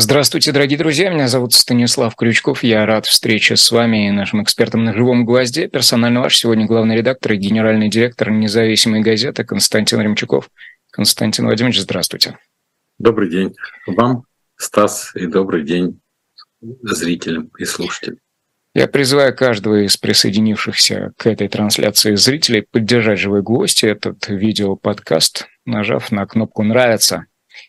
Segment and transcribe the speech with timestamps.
[0.00, 1.10] Здравствуйте, дорогие друзья.
[1.10, 2.62] Меня зовут Станислав Крючков.
[2.62, 5.66] Я рад встрече с вами и нашим экспертом на живом гвозде.
[5.66, 10.50] Персонально ваш сегодня главный редактор и генеральный директор независимой газеты Константин Ремчуков.
[10.92, 12.38] Константин Владимирович, здравствуйте.
[13.00, 13.56] Добрый день
[13.88, 14.22] вам,
[14.56, 16.00] Стас, и добрый день
[16.60, 18.18] зрителям и слушателям.
[18.74, 26.12] Я призываю каждого из присоединившихся к этой трансляции зрителей поддержать «Живой гвоздь» этот видео-подкаст, нажав
[26.12, 27.26] на кнопку «Нравится»,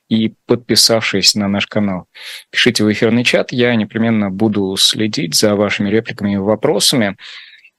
[0.07, 2.05] и подписавшись на наш канал.
[2.51, 7.15] Пишите в эфирный чат, я непременно буду следить за вашими репликами и вопросами.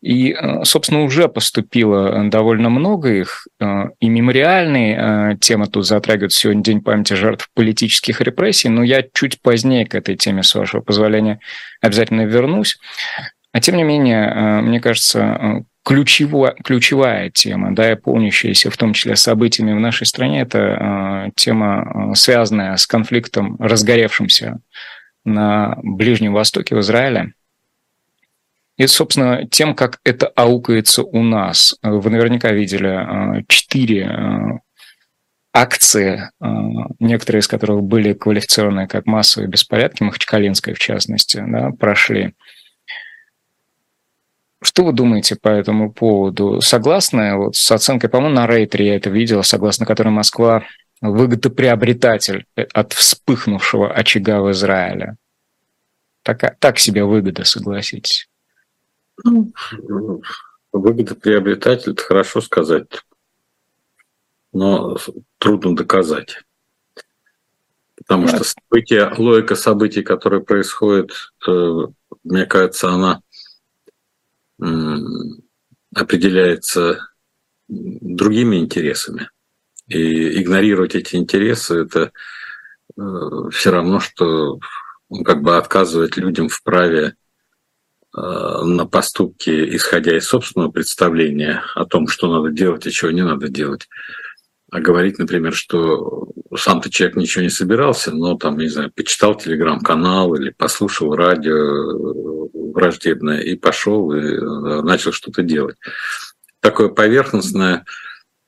[0.01, 3.47] И, э, собственно, уже поступило довольно много их.
[3.61, 9.05] Э, и мемориальные э, темы тут затрагивают сегодня День памяти жертв политических репрессий, но я
[9.13, 11.41] чуть позднее к этой теме, с вашего позволения,
[11.83, 12.79] обязательно вернусь.
[13.53, 19.17] А тем не менее, мне кажется, ключевая, ключевая тема, да, и помнящаяся в том числе
[19.17, 24.61] событиями в нашей стране, это э, тема, связанная с конфликтом, разгоревшимся
[25.25, 27.35] на Ближнем Востоке, в Израиле.
[28.77, 31.77] И, собственно, тем, как это аукается у нас.
[31.83, 34.61] Вы наверняка видели четыре
[35.53, 36.31] акции,
[36.99, 42.35] некоторые из которых были квалифицированы как массовые беспорядки, Махачкалинская в частности, да, прошли.
[44.63, 46.61] Что вы думаете по этому поводу?
[46.61, 50.65] Согласны вот с оценкой, по-моему, на рейтере я это видел, согласно которой Москва
[51.01, 55.17] выгодоприобретатель от вспыхнувшего очага в Израиле?
[56.23, 58.29] Так, так себе выгода, согласитесь.
[59.25, 59.53] Ну,
[60.73, 62.87] выгодоприобретатель– это хорошо сказать,
[64.53, 64.99] но
[65.39, 66.43] трудно доказать.
[67.97, 71.13] Потому что события, логика событий, которые происходят,
[71.47, 71.87] э,
[72.25, 73.23] мне кажется, она
[75.95, 77.09] определяется
[77.69, 79.31] другими интересами.
[79.89, 82.13] И игнорировать эти интересы– это
[82.97, 83.03] э,
[83.51, 84.61] все равно, что
[85.25, 87.15] как бы отказывать людям в праве
[88.17, 93.23] э, на поступки, исходя из собственного представления о том, что надо делать и чего не
[93.23, 93.89] надо делать.
[94.71, 100.35] А говорить, например, что сам-то человек ничего не собирался, но там, не знаю, почитал телеграм-канал
[100.37, 105.77] или послушал радио, враждебное, и пошел и э, начал что-то делать.
[106.61, 107.85] Такое поверхностное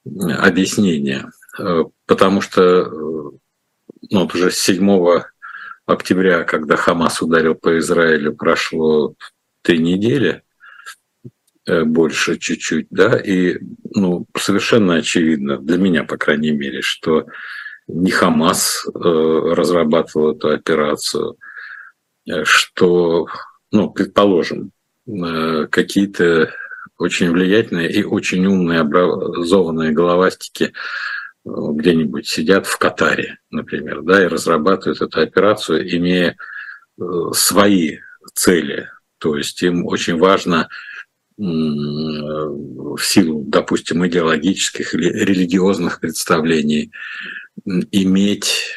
[0.05, 2.87] объяснение, э, потому что э,
[4.11, 5.23] ну, вот уже с 7
[5.87, 9.15] октября, когда Хамас ударил по Израилю, прошло
[9.63, 10.43] три недели,
[11.65, 13.59] больше чуть-чуть, да, и
[13.95, 17.27] ну, совершенно очевидно, для меня, по крайней мере, что
[17.87, 21.37] не Хамас разрабатывал эту операцию,
[22.43, 23.29] что
[23.73, 24.71] ну, предположим,
[25.07, 26.53] э, какие-то
[26.99, 30.71] очень влиятельные и очень умные образованные головастики э,
[31.45, 37.03] где-нибудь сидят в Катаре, например, да, и разрабатывают эту операцию, имея э,
[37.33, 37.99] свои
[38.35, 38.89] цели.
[39.19, 40.69] То есть им очень важно
[41.39, 46.93] в силу, допустим, идеологических или религиозных представлений
[47.65, 48.77] иметь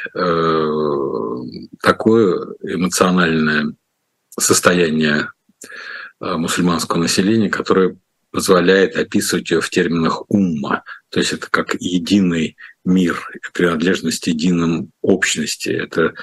[1.81, 3.75] такое эмоциональное
[4.39, 5.29] состояние
[6.21, 7.97] э, мусульманского населения, которое
[8.31, 10.83] позволяет описывать ее в терминах умма.
[11.09, 15.69] То есть это как единый мир, принадлежность единым общности.
[15.69, 16.13] Это,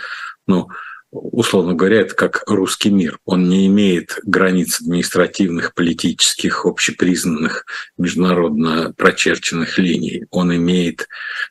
[0.46, 0.68] ну,
[1.10, 3.18] условно говоря, это как русский мир.
[3.24, 7.64] Он не имеет границ административных, политических, общепризнанных,
[7.96, 10.24] международно прочерченных линий.
[10.30, 11.08] Он имеет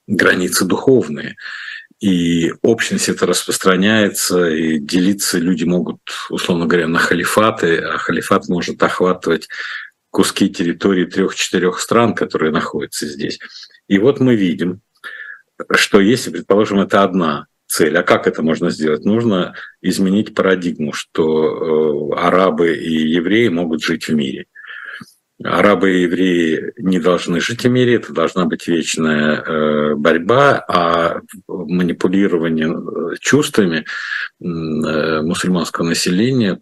[0.08, 1.38] границы духовные
[2.02, 6.00] и общность это распространяется, и делиться люди могут,
[6.32, 9.48] условно говоря, на халифаты, а халифат может охватывать
[10.10, 13.40] куски территории трех-четырех стран, которые находятся здесь.
[13.88, 14.82] И вот мы видим,
[15.76, 19.06] что если, предположим, это одна цель, а как это можно сделать?
[19.06, 24.48] Нужно изменить парадигму, что э, арабы и евреи могут жить в мире–
[25.44, 31.22] арабы и евреи не должны жить в мире, это должна быть вечная э, борьба, а
[31.48, 33.86] манипулирование э, чувствами
[34.40, 36.60] э, мусульманского населения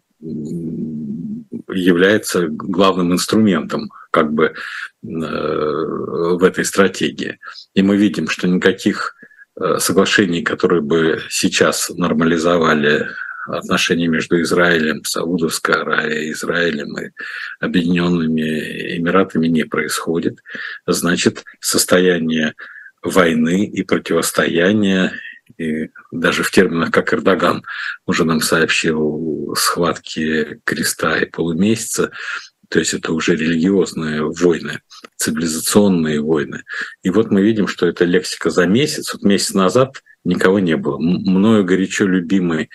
[1.69, 4.53] является главным инструментом как бы
[5.01, 7.39] в этой стратегии.
[7.73, 9.15] И мы видим, что никаких
[9.77, 13.07] соглашений, которые бы сейчас нормализовали
[13.57, 17.11] отношения между Израилем, Саудовской Аравией, Израилем и
[17.59, 20.39] Объединенными Эмиратами не происходит.
[20.87, 22.55] Значит, состояние
[23.01, 25.13] войны и противостояния,
[25.57, 27.63] и даже в терминах, как Эрдоган
[28.05, 32.11] уже нам сообщил, схватки креста и полумесяца,
[32.69, 34.81] То есть это уже религиозные войны,
[35.17, 36.63] цивилизационные войны.
[37.01, 39.11] И вот мы видим, что это лексика за месяц.
[39.13, 40.99] Вот месяц назад никого не было.
[40.99, 42.69] Мною горячо любимый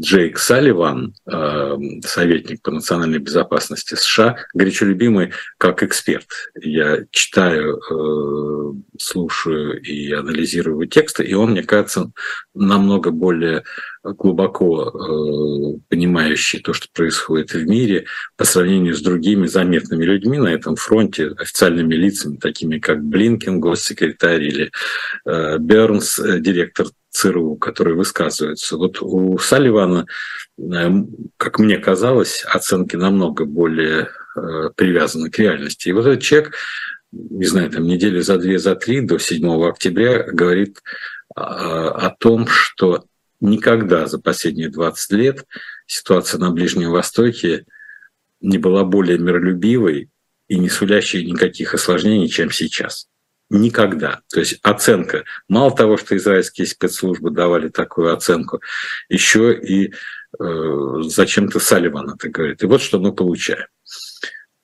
[0.00, 6.26] Джейк Салливан, э, советник по национальной безопасности США, горячо любимый как эксперт.
[6.58, 12.10] Я читаю, э, слушаю и анализирую его тексты, и он, мне кажется,
[12.54, 13.64] намного более
[14.02, 18.06] глубоко понимающий то, что происходит в мире
[18.38, 24.42] по сравнению с другими заметными людьми на этом фронте, официальными лицами, такими как Блинкен, госсекретарь,
[24.42, 24.70] или
[25.26, 28.76] Бернс, директор ЦРУ, которые высказываются.
[28.76, 30.06] Вот у Салливана,
[30.58, 30.90] э,
[31.36, 35.88] как мне казалось, оценки намного более э, привязаны к реальности.
[35.88, 36.54] И вот этот человек,
[37.12, 40.80] не знаю, там недели за две, за три до 7 октября говорит
[41.34, 43.04] а, о том, что
[43.40, 45.44] никогда за последние 20 лет
[45.86, 47.64] ситуация на Ближнем Востоке
[48.40, 50.08] не была более миролюбивой
[50.48, 53.09] и не сулящей никаких осложнений, чем сейчас.
[53.50, 54.20] Никогда.
[54.32, 55.24] То есть оценка.
[55.48, 58.60] Мало того, что израильские спецслужбы давали такую оценку,
[59.08, 59.92] еще и
[60.38, 62.62] э, зачем-то Салливан это говорит.
[62.62, 63.66] И вот что мы получаем.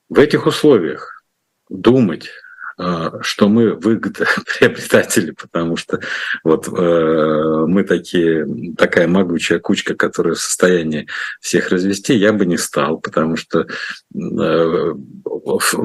[0.08, 1.24] В этих условиях
[1.68, 2.30] думать
[2.78, 6.00] что мы выгодоприобретатели, потому что
[6.44, 11.08] вот э, мы такие, такая могучая кучка, которая в состоянии
[11.40, 13.66] всех развести, я бы не стал, потому что
[14.14, 14.94] э,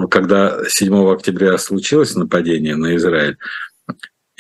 [0.09, 3.37] когда 7 октября случилось нападение на Израиль,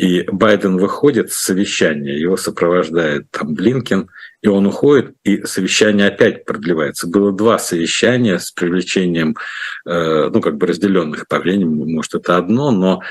[0.01, 4.09] и Байден выходит с совещания, его сопровождает там Блинкен,
[4.41, 7.05] и он уходит, и совещание опять продлевается.
[7.05, 9.37] Было два совещания с привлечением,
[9.85, 13.03] э, ну, как бы разделенных по времени, может, это одно, но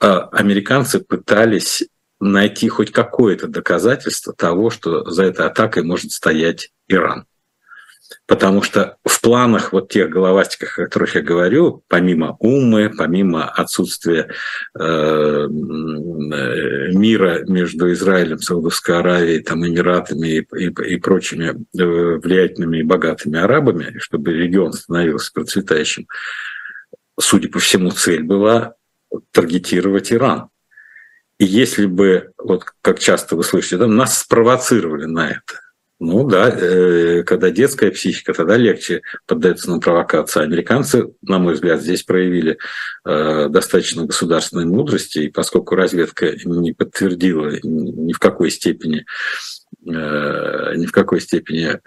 [0.00, 1.84] э, американцы пытались
[2.20, 7.26] найти хоть какое-то доказательство того, что за этой атакой может стоять Иран.
[8.26, 14.30] Потому что в планах вот тех головастиков, о которых я говорю, помимо умы, помимо отсутствия
[14.78, 22.82] э, мира между Израилем, Саудовской Аравией, там, Эмиратами и, и, и прочими э, влиятельными и
[22.82, 26.06] богатыми арабами, чтобы регион становился процветающим,
[27.18, 28.74] судя по всему, цель была
[29.32, 30.48] таргетировать Иран.
[31.38, 35.60] И если бы, вот как часто вы слышите, да, нас спровоцировали на это,
[36.04, 40.42] ну да, э, когда детская психика, тогда легче поддается на провокации.
[40.42, 42.58] Американцы, на мой взгляд, здесь проявили
[43.06, 49.06] э, достаточно государственной мудрости, и поскольку разведка не подтвердила ни в какой степени
[49.86, 51.80] э, ни в какой степени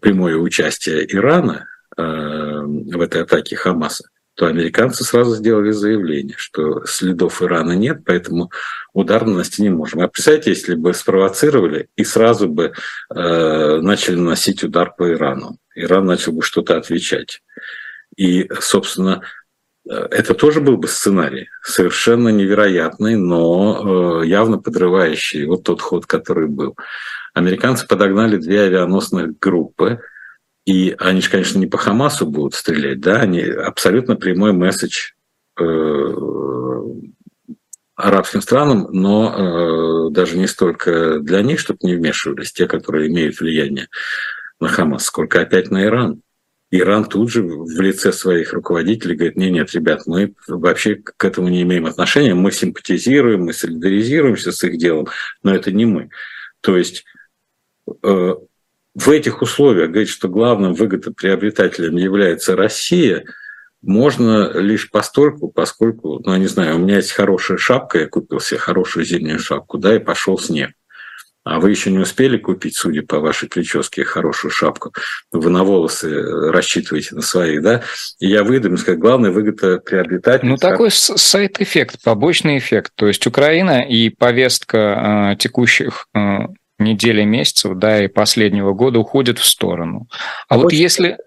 [0.00, 4.08] прямое участие Ирана в этой атаке Хамаса,
[4.38, 8.52] то американцы сразу сделали заявление, что следов Ирана нет, поэтому
[8.92, 10.00] удар нанести не можем.
[10.00, 12.72] А представьте, если бы спровоцировали и сразу бы
[13.12, 15.58] э, начали наносить удар по Ирану.
[15.74, 17.42] Иран начал бы что-то отвечать.
[18.16, 19.22] И, собственно,
[19.90, 26.06] э, это тоже был бы сценарий, совершенно невероятный, но э, явно подрывающий вот тот ход,
[26.06, 26.76] который был.
[27.34, 29.98] Американцы подогнали две авианосных группы,
[30.68, 35.12] и они же, конечно, не по Хамасу будут стрелять, да, они абсолютно прямой месседж
[35.58, 35.64] э,
[37.94, 43.40] арабским странам, но э, даже не столько для них, чтобы не вмешивались те, которые имеют
[43.40, 43.88] влияние
[44.60, 46.20] на Хамас, сколько опять на Иран.
[46.70, 51.48] Иран тут же в лице своих руководителей говорит, нет, нет, ребят, мы вообще к этому
[51.48, 55.06] не имеем отношения, мы симпатизируем, мы солидаризируемся с их делом,
[55.42, 56.10] но это не мы.
[56.60, 57.06] То есть
[58.02, 58.34] э,
[58.98, 63.24] в этих условиях говорить, что главным выгодоприобретателем является Россия,
[63.80, 68.40] можно лишь постольку, поскольку, ну, я не знаю, у меня есть хорошая шапка, я купил
[68.40, 70.72] себе хорошую зимнюю шапку, да, и пошел снег.
[71.44, 74.92] А вы еще не успели купить, судя по вашей прическе, хорошую шапку.
[75.30, 77.82] Вы на волосы рассчитываете на своих, да?
[78.18, 80.42] И я выйду, сказать, главное выгода приобретать.
[80.42, 82.92] Ну, такой сайт-эффект, побочный эффект.
[82.96, 86.38] То есть Украина и повестка э, текущих э,
[86.78, 90.08] недели, месяцев, да, и последнего года уходит в сторону.
[90.48, 91.18] А, вот если,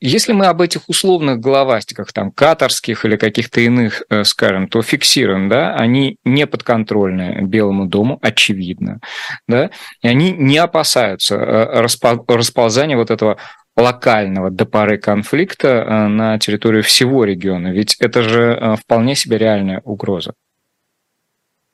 [0.00, 5.48] если мы об этих условных головастиках, там, катарских или каких-то иных, э, скажем, то фиксируем,
[5.48, 9.00] да, они не подконтрольны Белому дому, очевидно,
[9.46, 9.70] да,
[10.02, 11.86] и они не опасаются э,
[12.28, 13.38] расползания вот этого
[13.76, 19.80] локального до поры конфликта э, на территории всего региона, ведь это же вполне себе реальная
[19.84, 20.34] угроза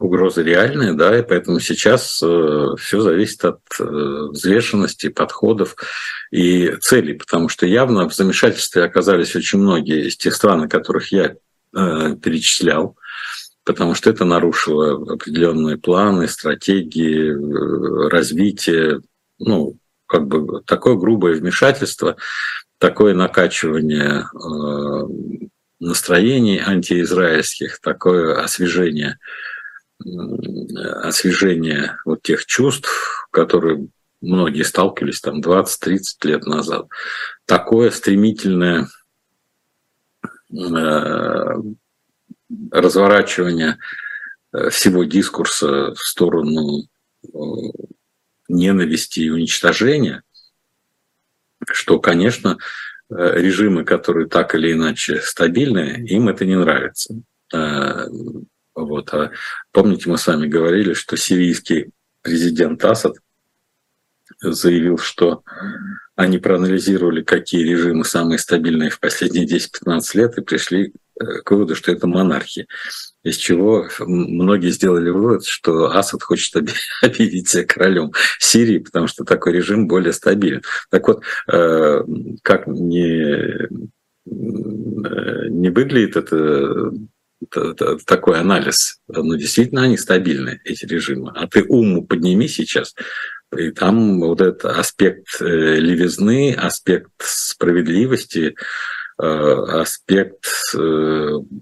[0.00, 5.76] угроза реальная, да, и поэтому сейчас э, все зависит от э, взвешенности, подходов
[6.30, 11.34] и целей, потому что явно в замешательстве оказались очень многие из тех стран, которых я
[11.76, 12.96] э, перечислял,
[13.64, 19.00] потому что это нарушило определенные планы, стратегии, э, развития,
[19.38, 19.76] ну,
[20.06, 22.16] как бы такое грубое вмешательство
[22.78, 24.24] такое накачивание
[25.80, 29.18] настроений антиизраильских, такое освежение,
[31.02, 33.88] освежение вот тех чувств, которые
[34.20, 36.88] многие сталкивались там 20-30 лет назад,
[37.46, 38.88] такое стремительное
[40.52, 41.54] э,
[42.70, 43.78] разворачивание
[44.52, 46.86] э, всего дискурса в сторону
[48.48, 50.22] ненависти и уничтожения,
[51.70, 52.58] что, конечно,
[53.10, 57.14] э, режимы, которые так или иначе стабильны, им это не нравится.
[58.80, 59.12] Э, вот.
[59.14, 59.30] А
[59.72, 61.90] помните, мы с вами говорили, что сирийский
[62.22, 63.16] президент Асад
[64.40, 65.42] заявил, что
[66.16, 71.74] они проанализировали, какие режимы самые стабильные в последние 10-15 лет и пришли э, к выводу,
[71.74, 72.66] что это монархии
[73.22, 76.56] из чего многие сделали вывод, что Асад хочет
[77.02, 80.62] объявить себя королем Сирии, потому что такой режим более стабилен.
[80.90, 81.22] Так вот,
[81.52, 82.04] э,
[82.42, 83.68] как не,
[84.24, 86.92] не выглядит это,
[88.06, 91.32] такой анализ, но действительно они стабильны, эти режимы.
[91.34, 92.94] А ты уму подними сейчас,
[93.56, 98.54] и там вот этот аспект э, левизны, аспект справедливости,
[99.20, 100.46] э, аспект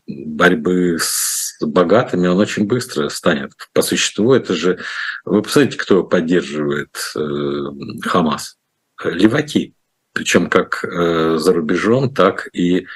[0.06, 3.52] борьбы с богатыми, он очень быстро станет.
[3.72, 4.78] По существу это же...
[5.24, 7.20] Вы посмотрите, кто поддерживает э,
[8.02, 8.56] Хамас.
[9.02, 9.74] Леваки.
[10.12, 12.86] Причем как э, за рубежом, так и,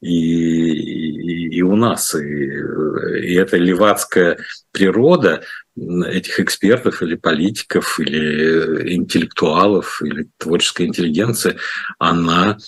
[0.00, 2.14] и, и, и у нас.
[2.14, 4.38] И, и эта левацкая
[4.72, 5.42] природа
[5.76, 11.56] этих экспертов или политиков, или интеллектуалов, или творческой интеллигенции,
[11.98, 12.58] она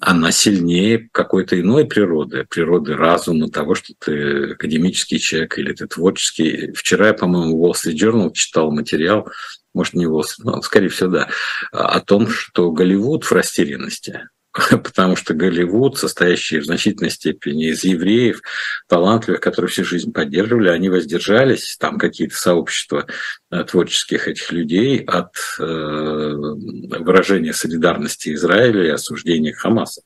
[0.00, 6.72] она сильнее какой-то иной природы, природы разума, того, что ты академический человек или ты творческий.
[6.72, 9.30] Вчера я, по-моему, в Wall Street Journal читал материал,
[9.72, 11.28] может, не Wall Street, но, скорее всего, да,
[11.72, 14.28] о том, что Голливуд в растерянности.
[14.70, 18.40] потому что Голливуд, состоящий в значительной степени из евреев,
[18.88, 23.06] талантливых, которые всю жизнь поддерживали, они воздержались, там какие-то сообщества
[23.50, 30.02] э, творческих этих людей от э, выражения солидарности Израиля и осуждения Хамаса.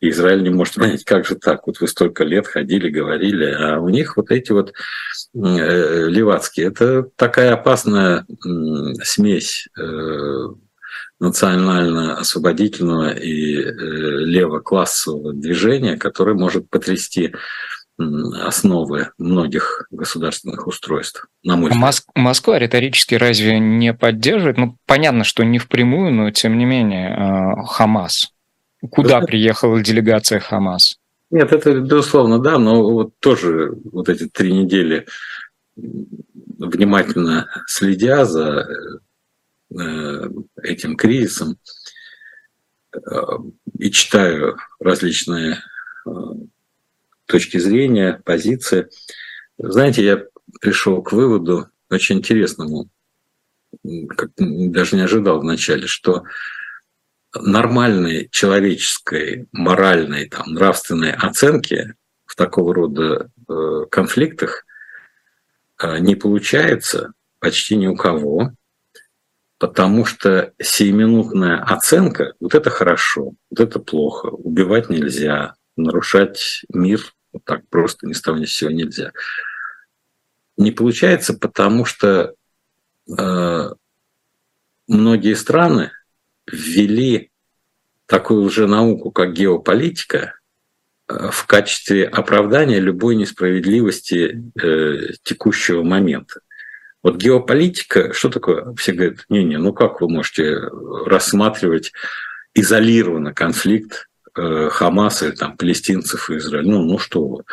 [0.00, 3.80] И Израиль не может понять, как же так, вот вы столько лет ходили, говорили, а
[3.80, 4.72] у них вот эти вот
[5.34, 8.24] э, левацкие, это такая опасная
[9.02, 9.66] смесь
[11.20, 17.34] национально-освободительного и э, левоклассового движения, которое может потрясти
[17.98, 21.84] основы многих государственных устройств, на мой взгляд.
[21.84, 24.56] Моск- Москва риторически разве не поддерживает?
[24.56, 28.32] Ну, понятно, что не впрямую, но тем не менее, э, Хамас.
[28.90, 29.26] Куда это...
[29.26, 30.98] приехала делегация Хамас?
[31.30, 35.06] Нет, это безусловно, да, но вот тоже вот эти три недели
[35.76, 38.98] внимательно следя за Э,
[39.70, 41.58] этим кризисом
[42.92, 42.98] э,
[43.78, 45.62] и читаю различные
[46.06, 46.10] э,
[47.26, 48.88] точки зрения, позиции.
[49.58, 50.24] Знаете, я
[50.60, 52.88] пришел к выводу очень интересному,
[54.08, 56.24] как даже не ожидал вначале, что
[57.34, 61.94] нормальной человеческой, моральной, там, нравственной оценки
[62.24, 63.30] в такого рода
[63.90, 64.64] конфликтах
[66.00, 68.52] не получается почти ни у кого
[69.58, 77.00] потому что сиюминутная оценка, вот это хорошо, вот это плохо, убивать нельзя, нарушать мир
[77.32, 79.12] вот так просто ни с того ни с сего нельзя.
[80.56, 82.34] Не получается, потому что
[83.16, 83.70] э,
[84.86, 85.92] многие страны
[86.50, 87.30] ввели
[88.06, 90.34] такую уже науку, как геополитика,
[91.08, 96.40] э, в качестве оправдания любой несправедливости э, текущего момента.
[97.02, 98.74] Вот геополитика, что такое?
[98.74, 100.58] Все говорят, не-не, ну как вы можете
[101.06, 101.92] рассматривать
[102.54, 106.68] изолированно конфликт э, Хамаса или там палестинцев и Израиля?
[106.68, 107.44] Ну, ну что вы.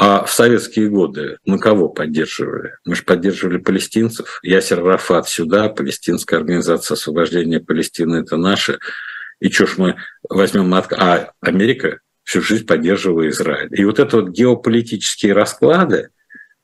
[0.00, 2.74] А в советские годы мы кого поддерживали?
[2.84, 4.38] Мы же поддерживали палестинцев.
[4.42, 8.78] Ясер Рафат сюда, Палестинская организация освобождения Палестины– это наша.
[9.40, 9.96] И что ж мы
[10.28, 10.72] возьмем...
[10.72, 13.70] А Америка всю жизнь поддерживала Израиль.
[13.72, 16.10] И вот это вот геополитические расклады,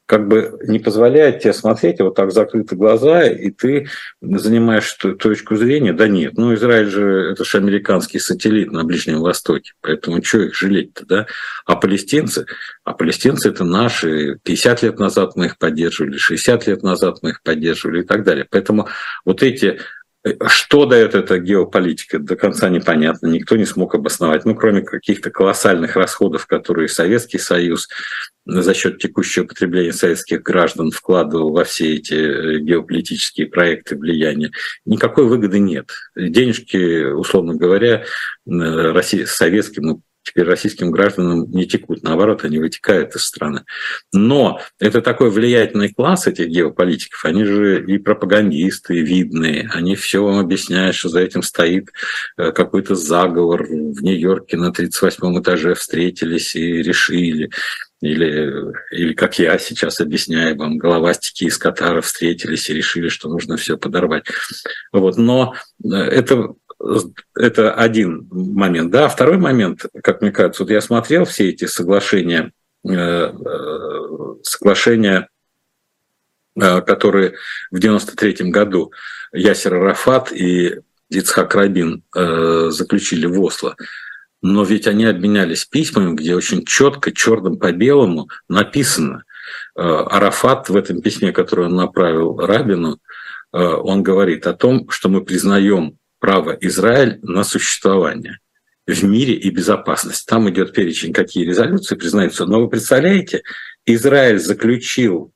[0.06, 3.88] как бы не позволяет тебе смотреть вот так закрыты глаза, и ты
[4.20, 9.73] занимаешь точку зрения, да нет, ну Израиль же, это же американский сателлит на Ближнем Востоке,
[9.80, 11.26] поэтому что их жалеть-то, да?
[11.64, 12.46] А палестинцы?
[12.84, 17.42] А палестинцы это наши, 50 лет назад мы их поддерживали, 60 лет назад мы их
[17.42, 18.46] поддерживали и так далее.
[18.50, 18.88] Поэтому
[19.25, 19.80] вот эти
[20.47, 25.97] что дает эта геополитика, до конца непонятно, никто не смог обосновать, ну, кроме каких-то колоссальных
[25.97, 27.88] расходов, которые Советский Союз
[28.47, 34.50] за счет текущего потребления советских граждан вкладывал во все эти э, геополитические проекты влияния.
[34.85, 35.90] Никакой выгоды нет.
[36.16, 38.04] Денежки, условно говоря,
[38.47, 43.64] России, советским, ну, теперь российским гражданам не текут, наоборот, они вытекают из страны.
[44.12, 50.25] Но это такой влиятельный класс этих геополитиков, они же и пропагандисты, и видные, они все
[50.25, 51.90] вам объясняют, что за этим стоит
[52.37, 53.64] э, какой-то заговор.
[53.64, 57.50] В Нью-Йорке на 38 этаже встретились и решили
[58.04, 63.57] или, или как я сейчас объясняю вам, головастики из Катара встретились и решили, что нужно
[63.57, 64.25] все подорвать.
[64.93, 65.16] Вот.
[65.16, 66.54] Но э, это
[67.34, 68.90] это один момент.
[68.90, 72.52] Да, второй момент, как мне кажется, вот я смотрел все эти соглашения,
[72.86, 75.28] э, э, соглашения,
[76.60, 77.34] э, которые
[77.70, 78.92] в 93 году
[79.32, 83.76] Ясер Арафат и Ицхак Рабин заключили в Осло.
[84.42, 89.24] Но ведь они обменялись письмами, где очень четко, черным по белому написано.
[89.74, 92.98] Арафат в этом письме, которое он направил Рабину,
[93.52, 98.38] он говорит о том, что мы признаем право Израиль на существование
[98.87, 100.26] в мире и безопасность.
[100.26, 102.47] Там идет перечень, какие резолюции признаются.
[102.47, 103.43] Но вы представляете,
[103.85, 105.35] Израиль заключил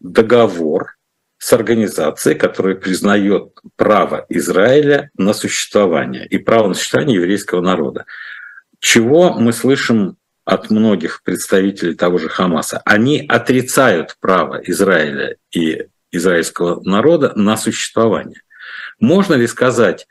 [0.00, 0.96] договор
[1.38, 8.04] с организацией, которая признает право Израиля на существование и право на существование еврейского народа.
[8.80, 12.82] Чего мы слышим от многих представителей того же Хамаса?
[12.84, 18.40] Они отрицают право Израиля и израильского народа на существование.
[19.00, 20.06] Можно ли сказать,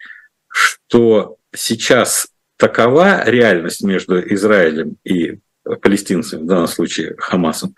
[0.48, 2.28] что сейчас
[2.58, 5.40] такова реальность между Израилем и
[5.82, 7.76] палестинцами, в данном случае Хамасом,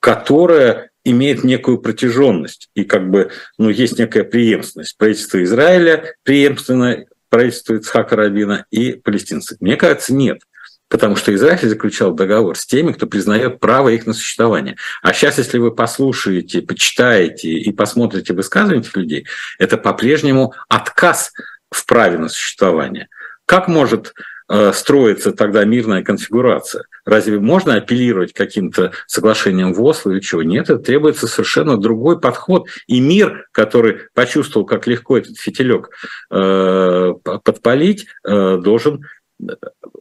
[0.00, 4.96] которая имеет некую протяженность и как бы ну, есть некая преемственность.
[4.96, 9.56] Правительство Израиля преемственно, правительство Ицхака Рабина и палестинцы.
[9.60, 10.40] Мне кажется, нет
[10.88, 14.76] потому что Израиль заключал договор с теми, кто признает право их на существование.
[15.02, 19.26] А сейчас, если вы послушаете, почитаете и посмотрите высказывания этих людей,
[19.58, 21.32] это по-прежнему отказ
[21.70, 23.08] в праве на существование.
[23.46, 24.12] Как может
[24.48, 26.84] э, строится тогда мирная конфигурация?
[27.04, 30.42] Разве можно апеллировать каким-то соглашением в Осло или чего?
[30.42, 32.68] Нет, это требуется совершенно другой подход.
[32.86, 35.90] И мир, который почувствовал, как легко этот фитилек
[36.30, 39.04] э, подпалить, э, должен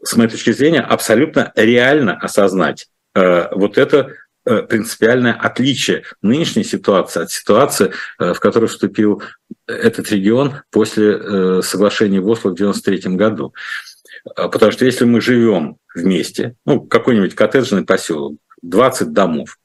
[0.03, 4.13] с моей точки зрения, абсолютно реально осознать э, вот это
[4.45, 9.21] э, принципиальное отличие нынешней ситуации от ситуации, э, в которую вступил
[9.67, 13.53] этот регион после соглашения в Осло в 1993 году.
[14.35, 19.57] Потому что если мы живем вместе, ну, какой-нибудь коттеджный поселок, 20 домов,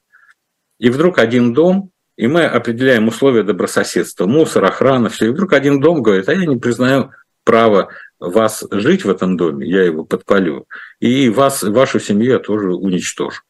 [0.79, 5.79] и вдруг один дом, и мы определяем условия добрососедства, мусор, охрана, все, и вдруг один
[5.79, 7.11] дом говорит, а я не признаю
[7.43, 10.67] право вас жить в этом доме, я его подпалю,
[10.99, 13.41] и вас, вашу семью я тоже уничтожу.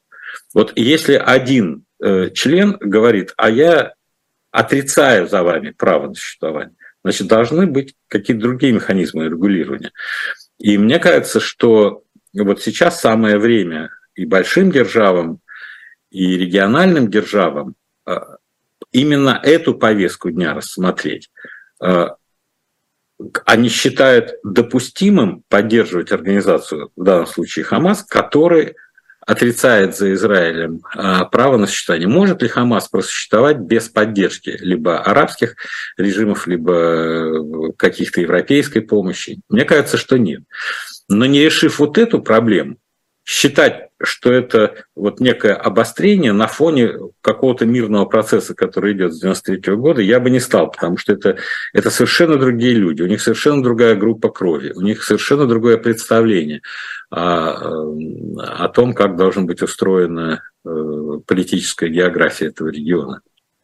[0.54, 3.93] Вот если один э, член говорит, а я
[4.51, 9.91] отрицаю за вами право на существование, значит, должны быть какие-то другие механизмы регулирования.
[10.58, 15.39] И мне кажется, что вот сейчас самое время и большим державам,
[16.12, 17.75] и региональным державам
[18.06, 18.17] э,
[18.91, 21.30] именно эту повестку дня рассмотреть.
[23.45, 28.75] Они считают допустимым поддерживать организацию, в данном случае Хамас, который
[29.25, 32.07] отрицает за Израилем а, право на существование.
[32.07, 35.55] Может ли Хамас просуществовать без поддержки либо арабских
[35.95, 39.39] режимов, либо э, каких-то европейской помощи?
[39.47, 40.41] Мне кажется, что нет.
[41.07, 42.77] Но не решив вот эту проблему,
[43.23, 49.75] считать, что это вот некое обострение на фоне какого-то мирного процесса, который идет с 93
[49.75, 51.38] года, я бы не стал, потому что это,
[51.73, 56.62] это совершенно другие люди, у них совершенно другая группа крови, у них совершенно другое представление
[57.10, 57.93] о,
[58.38, 60.69] о том, как должна быть устроена э,
[61.27, 63.21] политическая география этого региона.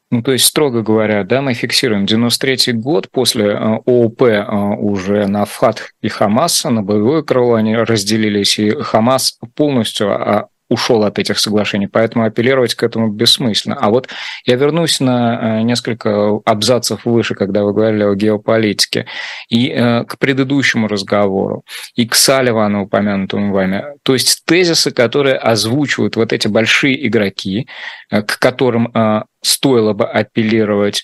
[0.09, 4.43] Ну, то есть, строго говоря, да, мы фиксируем 93 год после э, ООП э,
[4.77, 11.03] уже на ФАТ и Хамас, на боевое крыло они разделились, и Хамас полностью а, ушел
[11.03, 13.77] от этих соглашений, поэтому апеллировать к этому бессмысленно.
[13.79, 14.09] А вот
[14.45, 19.05] я вернусь на э, несколько абзацев выше, когда вы говорили о геополитике,
[19.49, 21.63] и э, к предыдущему разговору,
[21.95, 23.83] и к Салливану, упомянутому вами.
[24.03, 27.67] То есть тезисы, которые озвучивают вот эти большие игроки,
[28.09, 28.93] э, к которым
[29.41, 31.03] стоило бы апеллировать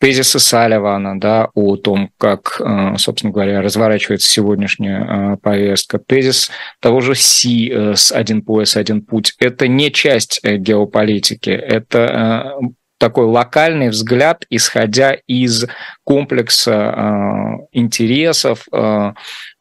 [0.00, 7.00] тезисы Салливана да, о том, как, э, собственно говоря, разворачивается сегодняшняя э, повестка, тезис того
[7.00, 12.54] же Си э, с «Один пояс, один путь»— это не часть геополитики, это
[12.98, 15.66] такой локальный взгляд, исходя из
[16.04, 19.12] комплекса э, интересов, э,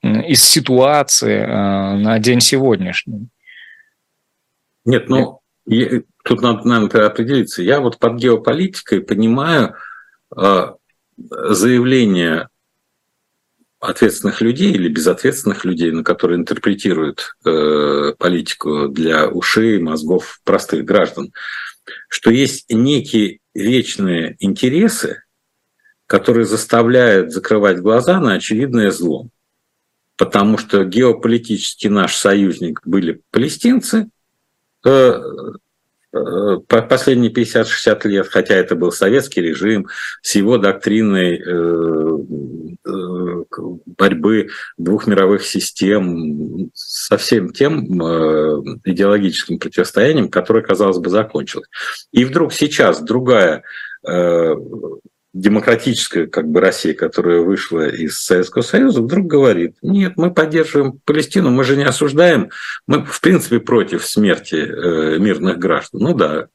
[0.01, 3.27] из ситуации э, на день сегодняшний.
[4.85, 7.63] Нет, ну, я, тут надо, наверное, определиться.
[7.63, 9.75] Я вот под геополитикой понимаю
[10.35, 10.73] э,
[11.17, 12.49] заявление
[13.79, 21.33] ответственных людей или безответственных людей, на которые интерпретируют э, политику для ушей, мозгов простых граждан,
[22.07, 25.23] что есть некие вечные интересы,
[26.07, 29.27] которые заставляют закрывать глаза на очевидное зло.
[30.15, 34.09] Потому что геополитически наш союзник были палестинцы,
[34.85, 35.21] Э,
[36.67, 39.87] последние 50-60 лет, хотя это был советский режим
[40.21, 42.17] с его доктриной э,
[42.85, 43.43] э,
[43.97, 47.83] борьбы двух мировых систем, со всем тем
[48.83, 51.67] идеологическим противостоянием, которое, казалось бы, закончилось.
[52.11, 53.63] И вдруг сейчас другая
[55.33, 61.49] демократическая как бы Россия, которая вышла из Советского Союза, вдруг говорит, нет, мы поддерживаем Палестину,
[61.49, 62.51] мы же не осуждаем,
[62.87, 66.01] мы в принципе против смерти э, мирных граждан.
[66.01, 66.47] Ну да.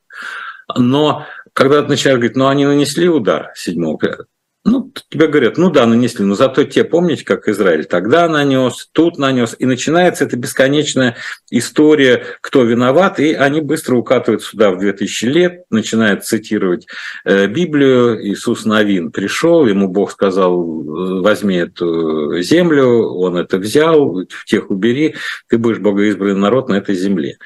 [0.77, 3.97] Но когда начинают говорить, ну они нанесли удар 7
[4.70, 9.18] ну, тебе говорят, ну да, нанесли, но зато те, помните, как Израиль тогда нанес, тут
[9.18, 11.16] нанес, и начинается эта бесконечная
[11.50, 16.87] история, кто виноват, и они быстро укатывают сюда в 2000 лет, начинают цитировать
[17.24, 20.62] э, Библию, Иисус Новин пришел, ему Бог сказал,
[21.22, 25.14] возьми эту землю, он это взял, тех убери,
[25.48, 27.38] ты будешь богоизбранный народ на этой земле.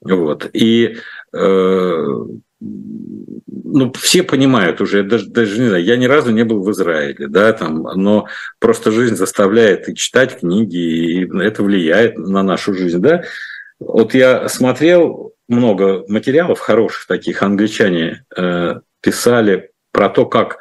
[0.00, 0.48] Вот.
[0.52, 0.96] И
[1.32, 2.06] э,
[3.72, 7.26] ну, все понимают уже, даже, даже не знаю, я ни разу не был в Израиле,
[7.28, 8.26] да, там, но
[8.58, 13.24] просто жизнь заставляет и читать книги, и это влияет на нашу жизнь, да.
[13.78, 20.58] Вот я смотрел много материалов хороших таких, англичане э, писали про то, как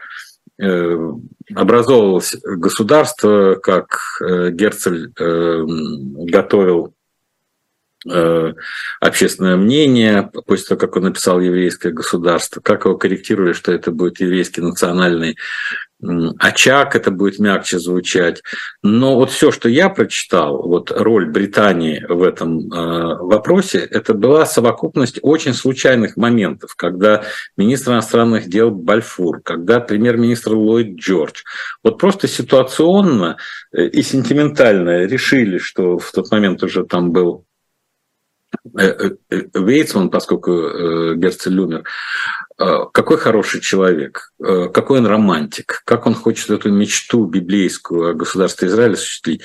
[0.61, 1.11] э,
[1.53, 6.93] образовывалось государство, как э, Герцель э, готовил
[8.99, 14.19] общественное мнение, после того, как он написал «Еврейское государство», как его корректировали, что это будет
[14.19, 15.37] еврейский национальный
[16.39, 18.41] очаг, это будет мягче звучать.
[18.81, 24.45] Но вот все, что я прочитал, вот роль Британии в этом э, вопросе, это была
[24.45, 27.23] совокупность очень случайных моментов, когда
[27.55, 31.43] министр иностранных дел Бальфур, когда премьер-министр Ллойд Джордж,
[31.83, 33.37] вот просто ситуационно
[33.71, 37.50] э, и сентиментально решили, что в тот момент уже там был Э, э, э,
[38.63, 40.51] Вейцман, поскольку
[41.15, 41.83] Герцель умер,
[42.57, 48.93] какой хороший человек, какой он романтик, как он хочет эту мечту библейскую о государстве Израиля
[48.93, 49.41] осуществить.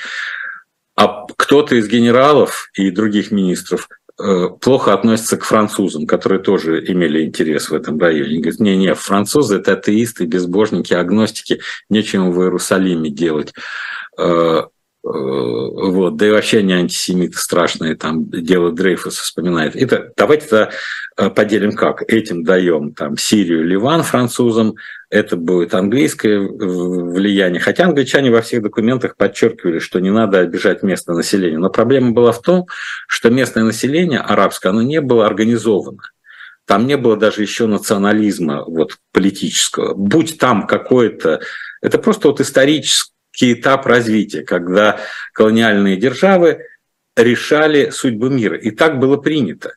[0.96, 3.88] А кто-то из генералов и других министров
[4.62, 8.38] плохо относится к французам, которые тоже имели интерес в этом районе.
[8.38, 13.52] Говорит, не-не, французы– это атеисты, безбожники, агностики, нечем в Иерусалиме делать.
[15.06, 19.76] Э, вот, да и вообще они антисемиты страшные, там дело Дрейфуса вспоминает.
[19.76, 20.70] Это, давайте это
[21.16, 22.02] э, поделим как.
[22.10, 24.74] Этим даем там Сирию, Ливан французам,
[25.08, 27.60] это будет английское влияние.
[27.60, 31.58] Хотя англичане во всех документах подчеркивали, что не надо обижать местное население.
[31.58, 32.66] Но проблема была в том,
[33.06, 36.02] что местное население арабское, оно не было организовано.
[36.64, 39.94] Там не было даже еще национализма вот, политического.
[39.94, 41.40] Будь там какое-то...
[41.80, 45.00] Это просто вот историческое этап развития, когда
[45.32, 46.64] колониальные державы
[47.16, 48.56] решали судьбу мира.
[48.56, 49.74] И так было принято.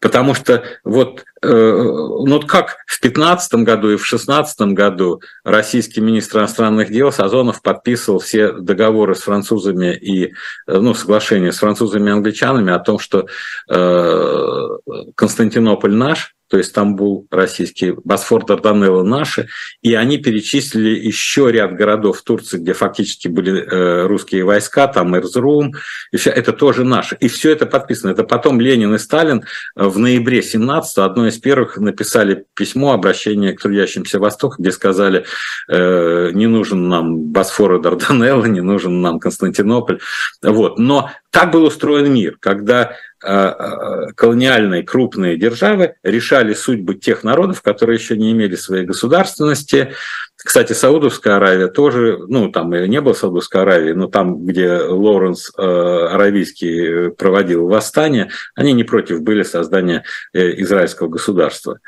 [0.00, 6.38] Потому что вот, э, ну как в 2015 году и в 2016 году российский министр
[6.38, 10.30] иностранных дел Сазонов подписывал все договоры с французами и э,
[10.66, 13.26] ну, соглашения с французами и англичанами о том, что
[13.68, 14.68] э,
[15.16, 19.48] Константинополь наш, то есть Стамбул российский, Босфор, Дарданеллы наши,
[19.82, 25.16] и они перечислили еще ряд городов в Турции, где фактически были э, русские войска, там
[25.16, 25.72] Эрзрум,
[26.10, 27.16] и все, это тоже наше.
[27.20, 28.10] И все это подписано.
[28.10, 29.44] Это потом Ленин и Сталин
[29.76, 35.24] э, в ноябре 17 одно из первых написали письмо, обращение к трудящимся Востока, где сказали,
[35.68, 40.00] э, не нужен нам Босфор и Дарданеллы, не нужен нам Константинополь.
[40.42, 40.78] Вот.
[40.78, 48.16] Но так был устроен мир, когда колониальные крупные державы решали судьбы тех народов, которые еще
[48.16, 49.92] не имели своей государственности.
[50.36, 55.62] Кстати, Саудовская Аравия тоже, ну, там не было Саудовской Аравии, но там, где Лоренс э,
[55.62, 61.80] Аравийский проводил восстание, они не против были создания израильского государства.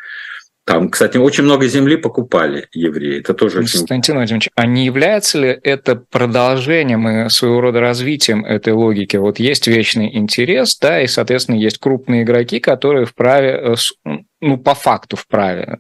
[0.67, 3.21] Там, кстати, очень много земли покупали евреи.
[3.21, 4.15] Это тоже Константин очень...
[4.15, 9.17] Владимирович, а не является ли это продолжением и своего рода развитием этой логики?
[9.17, 14.75] Вот есть вечный интерес, да, и, соответственно, есть крупные игроки, которые вправе, э, ну, по
[14.75, 15.77] факту вправе,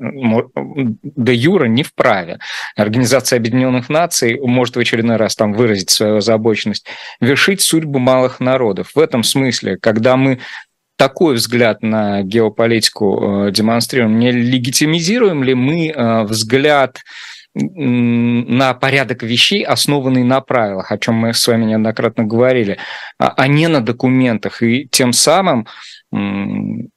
[1.02, 2.38] де юра не вправе.
[2.74, 6.86] Организация Объединенных Наций может в очередной раз там выразить свою озабоченность,
[7.20, 8.92] вершить судьбу малых народов.
[8.94, 10.40] В этом смысле, когда мы
[11.00, 16.98] такой взгляд на геополитику э, демонстрируем, не легитимизируем ли мы э, взгляд
[17.54, 22.76] на порядок вещей, основанный на правилах, о чем мы с вами неоднократно говорили,
[23.18, 24.62] а, а не на документах.
[24.62, 25.66] И тем самым
[26.12, 26.90] ну,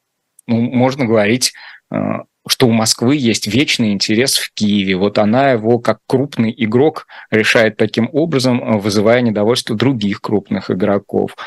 [0.48, 1.54] можно говорить,
[1.90, 1.98] э,
[2.46, 4.98] что у Москвы есть вечный интерес в Киеве.
[4.98, 11.38] Вот она его как крупный игрок решает таким образом, вызывая недовольство других крупных игроков.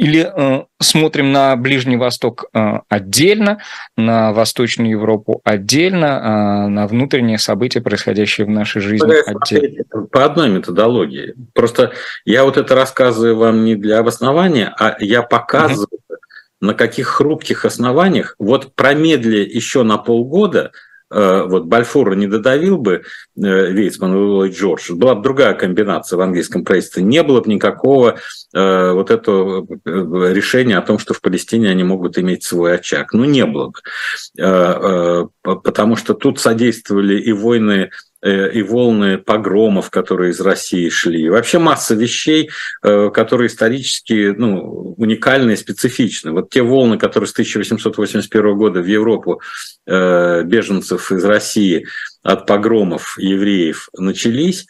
[0.00, 3.58] Или э, смотрим на Ближний Восток э, отдельно,
[3.98, 9.84] на Восточную Европу отдельно, э, на внутренние события, происходящие в нашей жизни отдельно?
[10.10, 11.34] По одной методологии.
[11.52, 11.92] Просто
[12.24, 16.16] я вот это рассказываю вам не для обоснования, а я показываю, угу.
[16.62, 20.72] на каких хрупких основаниях, вот промедли еще на полгода–
[21.10, 23.02] вот Бальфура не додавил бы
[23.36, 27.02] э, Вейцман и Ллойд Джордж, была бы другая комбинация в английском правительстве.
[27.02, 28.18] Не было бы никакого
[28.54, 33.12] э, вот этого решения о том, что в Палестине они могут иметь свой очаг.
[33.12, 35.30] Ну, не было бы.
[35.42, 41.28] Потому что тут содействовали и войны Э, и волны погромов, которые из России шли.
[41.28, 42.50] вообще масса вещей,
[42.82, 46.32] э, которые исторически ну, уникальны и специфичны.
[46.32, 49.40] Вот те волны, которые с 1881 года в Европу
[49.86, 51.86] э, беженцев из России
[52.22, 54.66] от погромов евреев начались,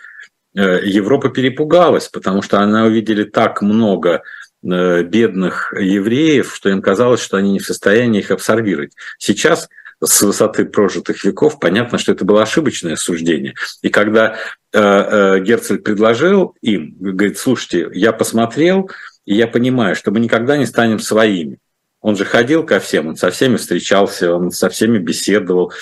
[0.52, 4.22] Европа перепугалась, потому что она увидели так много
[4.62, 8.92] бедных евреев, что им казалось, что они не в состоянии их абсорбировать.
[9.18, 9.68] Сейчас–
[10.02, 13.54] с высоты прожитых веков, понятно, что это было ошибочное суждение.
[13.82, 14.36] И когда
[14.72, 18.90] э, э, Герцель предложил им, говорит, слушайте, я посмотрел,
[19.26, 21.58] и я понимаю, что мы никогда не станем своими.
[22.00, 25.72] Он же ходил ко всем, он со всеми встречался, он со всеми беседовал.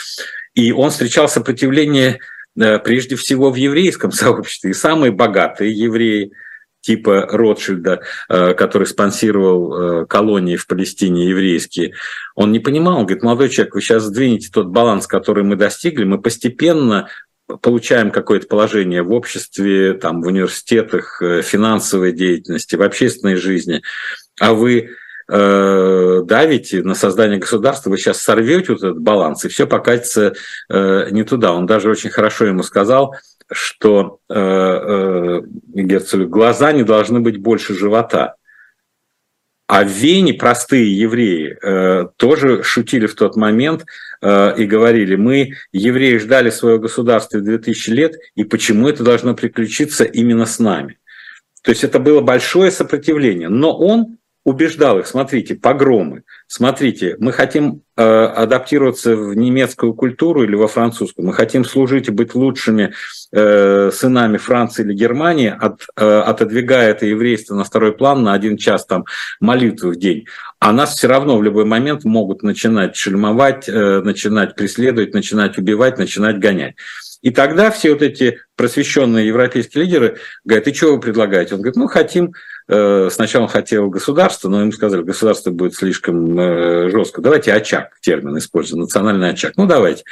[0.54, 2.18] И он встречал сопротивление
[2.60, 4.72] э, прежде всего в еврейском сообществе.
[4.72, 6.32] И самые богатые евреи–
[6.88, 11.92] типа Ротшильда, э, который спонсировал э, колонии в Палестине еврейские,
[12.34, 16.04] он не понимал, он говорит, молодой человек, вы сейчас сдвинете тот баланс, который мы достигли,
[16.04, 17.10] мы постепенно
[17.60, 23.82] получаем какое-то положение в обществе, там, в университетах, э, финансовой деятельности, в общественной жизни,
[24.40, 24.96] а вы
[25.28, 30.34] э, давите на создание государства, вы сейчас сорвете вот этот баланс, и все покатится
[30.68, 31.52] э, не туда.
[31.52, 33.14] Он даже очень хорошо ему сказал,
[33.50, 35.42] что э, э,
[35.74, 38.36] Герцелю глаза не должны быть больше живота.
[39.66, 43.84] А в Вене простые евреи э, тоже шутили в тот момент
[44.22, 50.04] э, и говорили, мы, евреи, ждали свое государство 2000 лет, и почему это должно приключиться
[50.04, 50.98] именно с нами?
[51.62, 53.50] То есть это было большое сопротивление.
[53.50, 54.17] Но он
[54.48, 61.26] убеждал их, смотрите, погромы, смотрите, мы хотим э, адаптироваться в немецкую культуру или во французскую,
[61.26, 62.94] мы хотим служить и быть лучшими
[63.30, 68.56] э, сынами Франции или Германии, от, э, отодвигая это еврейство на второй план на один
[68.56, 69.04] час там
[69.38, 70.24] молитвы в день.
[70.60, 75.98] А нас все равно в любой момент могут начинать шельмовать, э, начинать преследовать, начинать убивать,
[75.98, 76.74] начинать гонять.
[77.20, 81.54] И тогда все вот эти просвещенные европейские лидеры говорят, и что вы предлагаете?
[81.54, 82.32] Он говорит, ну, хотим
[82.68, 87.22] сначала он хотел государство, но ему сказали, государство будет слишком э, жестко.
[87.22, 89.54] Давайте очаг термин используем, национальный очаг.
[89.56, 90.04] Ну, давайте.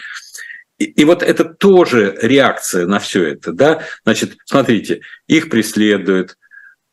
[0.78, 3.82] И, и вот это тоже реакция на все это, да.
[4.04, 6.36] Значит, смотрите, их преследуют,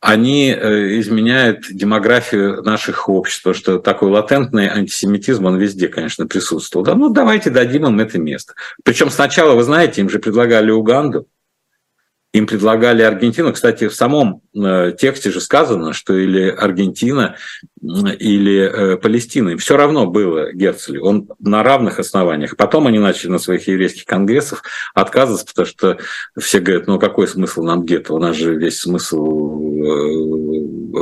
[0.00, 6.84] они э, изменяют демографию наших обществ, что такой латентный антисемитизм, он везде, конечно, присутствовал.
[6.84, 8.52] Да, ну давайте дадим им это место.
[8.82, 11.26] Причем сначала, вы знаете, им же предлагали Уганду,
[12.34, 13.52] им предлагали Аргентину.
[13.52, 17.36] Кстати, в самом э, тексте же сказано, что или Аргентина,
[17.80, 19.50] или э, Палестина.
[19.50, 21.04] Им все равно было Герцелю.
[21.04, 22.56] Он на равных основаниях.
[22.56, 25.98] Потом они начали на своих еврейских конгрессах отказываться, потому что
[26.36, 28.14] все говорят, ну какой смысл нам где-то?
[28.14, 29.94] У нас же весь смысл э,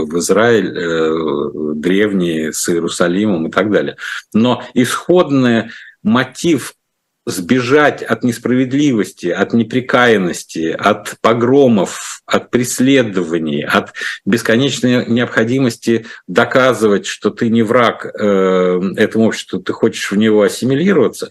[0.05, 3.97] в Израиль, древний, с Иерусалимом и так далее.
[4.35, 5.71] Но исходный
[6.03, 6.75] мотив
[7.25, 13.93] сбежать от несправедливости, от неприкаянности, от погромов, от преследований, от
[14.25, 21.31] бесконечной необходимости доказывать, что ты не враг э, этому обществу, ты хочешь в него ассимилироваться.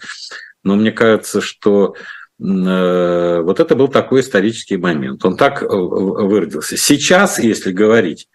[0.64, 1.96] Но мне кажется, что
[2.40, 5.26] э, вот это был такой исторический момент.
[5.26, 6.78] Он так э, выродился.
[6.78, 8.30] Сейчас, если говорить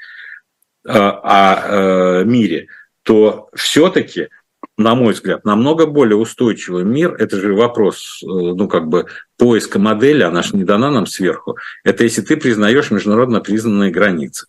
[0.89, 2.69] о мире,
[3.03, 4.29] то все-таки
[4.77, 9.07] на мой взгляд, намного более устойчивый мир, это же вопрос, э, ну, как бы,
[9.39, 14.47] поиска модели, она же не дана нам сверху, это если ты признаешь международно признанные границы.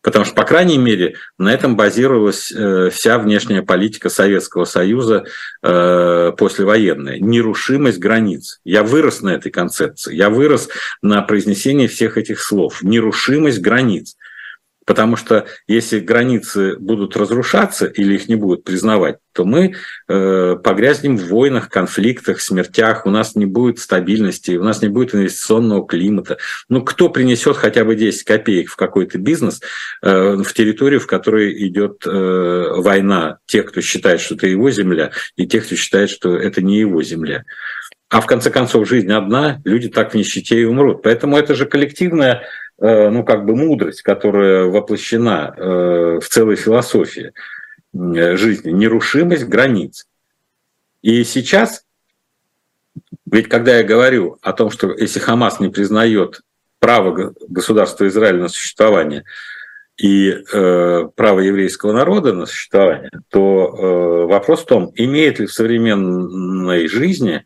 [0.00, 5.24] Потому что, по крайней мере, на этом базировалась э, вся внешняя политика Советского Союза
[5.62, 7.18] э, послевоенная.
[7.18, 8.60] Нерушимость границ.
[8.64, 10.14] Я вырос на этой концепции.
[10.14, 10.68] Я вырос
[11.02, 12.80] на произнесении всех этих слов.
[12.82, 14.16] Нерушимость границ.
[14.88, 19.74] Потому что если границы будут разрушаться или их не будут признавать, то мы
[20.08, 25.14] э, погрязнем в войнах, конфликтах, смертях, у нас не будет стабильности, у нас не будет
[25.14, 26.38] инвестиционного климата.
[26.70, 29.60] Ну, кто принесет хотя бы 10 копеек в какой-то бизнес
[30.00, 33.40] э, в территорию, в которой идет э, война?
[33.44, 37.02] Те, кто считает, что это его земля, и те, кто считает, что это не его
[37.02, 37.44] земля.
[38.08, 41.02] А в конце концов, жизнь одна, люди так в нищете и умрут.
[41.02, 42.44] Поэтому это же коллективная
[42.80, 47.32] ну, как бы мудрость, которая воплощена э, в целой философии
[47.92, 50.06] э, жизни, нерушимость границ.
[51.02, 51.84] И сейчас,
[53.26, 56.42] ведь когда я говорю о том, что если Хамас не признает
[56.78, 59.24] право государства Израиля на существование
[59.96, 65.52] и э, право еврейского народа на существование, то э, вопрос в том, имеет ли в
[65.52, 67.42] современной жизни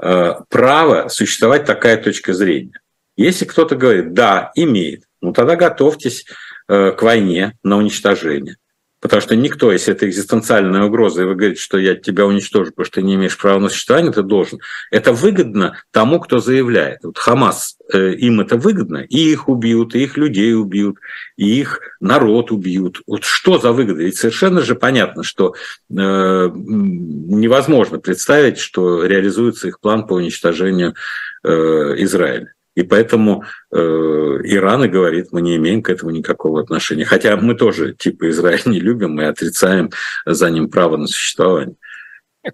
[0.00, 2.81] э, право существовать такая точка зрения.
[3.16, 6.24] Если кто-то говорит, да, имеет, ну тогда готовьтесь
[6.68, 8.56] э, к войне на уничтожение.
[9.02, 12.86] Потому что никто, если это экзистенциальная угроза, и вы говорите, что я тебя уничтожу, потому
[12.86, 14.60] что ты не имеешь права на существование, ты должен.
[14.92, 17.00] Это выгодно тому, кто заявляет.
[17.02, 20.98] Вот Хамас, э, им это выгодно, и их убьют, и их людей убьют,
[21.36, 23.02] и их народ убьют.
[23.08, 24.04] Вот что за выгода?
[24.04, 25.56] Ведь совершенно же понятно, что
[25.90, 30.94] э, невозможно представить, что реализуется их план по уничтожению
[31.42, 32.54] э, Израиля.
[32.74, 37.04] И поэтому э, Иран и говорит, мы не имеем к этому никакого отношения.
[37.04, 39.90] Хотя мы тоже типа Израиль не любим, мы отрицаем
[40.24, 41.76] за ним право на существование.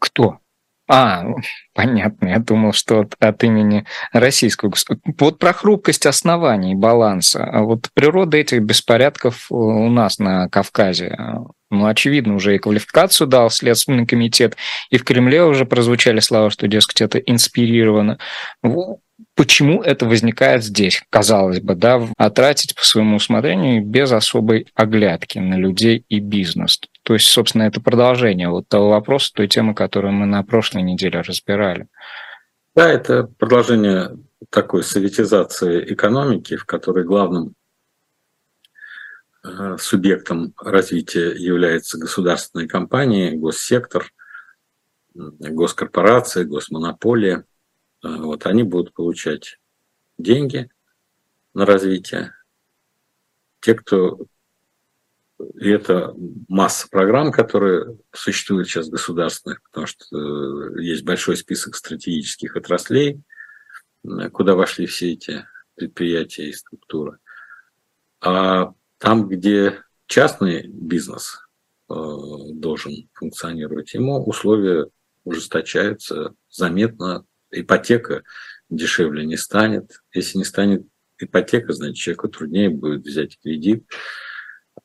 [0.01, 0.39] Кто?
[0.91, 1.23] А,
[1.75, 2.29] понятно.
[2.29, 5.13] Я думал, что от, от имени российского государства.
[5.19, 7.45] Вот про хрупкость оснований баланса.
[7.45, 11.17] А вот природа этих беспорядков э, у нас на Кавказе.
[11.71, 14.57] Ну, очевидно, уже и квалификацию дал Следственный комитет,
[14.89, 18.19] и в Кремле уже прозвучали слова, что, дескать, это инспирировано
[19.39, 22.29] почему это возникает здесь, казалось бы, да, а
[22.75, 26.81] по своему усмотрению без особой оглядки на людей и бизнес.
[27.05, 31.21] То есть, собственно, это продолжение вот того вопроса, той темы, которую мы на прошлой неделе
[31.21, 31.87] разбирали.
[32.75, 34.17] Да, это продолжение
[34.51, 37.55] такой советизации экономики, в которой главным
[39.45, 44.11] э, субъектом развития является государственные компании, госсектор,
[45.15, 47.45] госкорпорации, госмонополия–
[48.03, 49.59] вот они будут получать
[50.19, 50.71] деньги
[51.55, 52.35] на развитие.
[53.61, 54.27] Те, кто...
[55.61, 56.15] И это
[56.49, 63.21] масса программ, которые существуют сейчас государственных, потому что э, есть большой список стратегических отраслей,
[64.05, 67.19] э, куда вошли все эти предприятия и структуры.
[68.21, 71.41] А там, где частный бизнес
[71.89, 74.89] должен функционировать, ему условия
[75.25, 78.25] ужесточаются заметно ипотека
[78.69, 80.03] дешевле не станет.
[80.13, 80.87] Если не станет
[81.19, 83.87] ипотека, значит, человеку труднее будет взять кредит.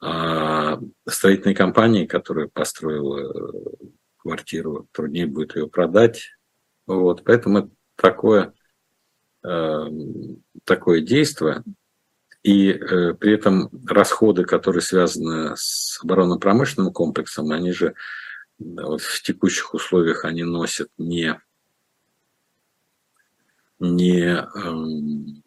[0.01, 3.53] А строительной компании, которая построила
[4.17, 6.31] квартиру, труднее будет ее продать.
[6.87, 8.53] Вот, поэтому такое,
[9.45, 9.85] э,
[10.65, 11.63] такое действие.
[12.41, 17.95] И э, при этом расходы, которые связаны с оборонно-промышленным комплексом, они же
[18.59, 21.39] вот в текущих условиях они носят не
[23.83, 25.43] не эм,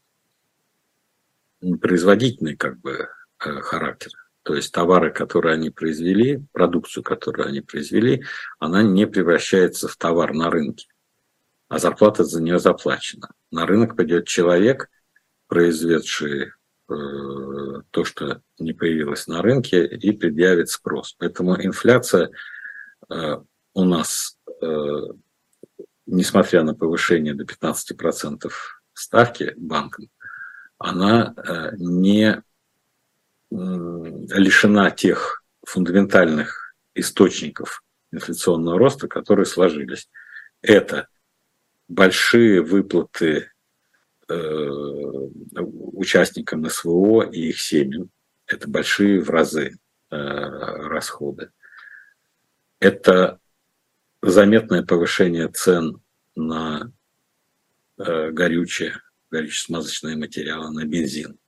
[1.80, 3.08] производительный как бы
[3.44, 4.12] э, характер.
[4.42, 8.24] То есть товары, которые они произвели, продукцию, которую они произвели,
[8.60, 10.86] она не превращается в товар на рынке,
[11.68, 13.30] а зарплата за нее заплачена.
[13.50, 14.88] На рынок пойдет человек,
[15.48, 16.52] произведший
[16.88, 16.92] э,
[17.90, 21.16] то, что не появилось на рынке, и предъявит спрос.
[21.18, 22.30] Поэтому инфляция
[23.10, 23.36] э,
[23.74, 24.38] у нас
[26.06, 28.50] несмотря на повышение до 15%
[28.94, 30.08] ставки банком,
[30.78, 32.42] она э, не
[33.50, 40.08] лишена тех фундаментальных источников инфляционного роста, которые сложились.
[40.62, 41.08] Это
[41.88, 43.50] большие выплаты
[44.28, 44.34] э,
[45.54, 48.10] участникам СВО и их семьям.
[48.46, 49.76] Это большие в разы
[50.10, 51.50] э, расходы.
[52.78, 53.38] Это
[54.30, 56.00] заметное повышение цен
[56.34, 56.92] на
[57.98, 61.38] э, горючее, горюче-смазочные материалы, на бензин.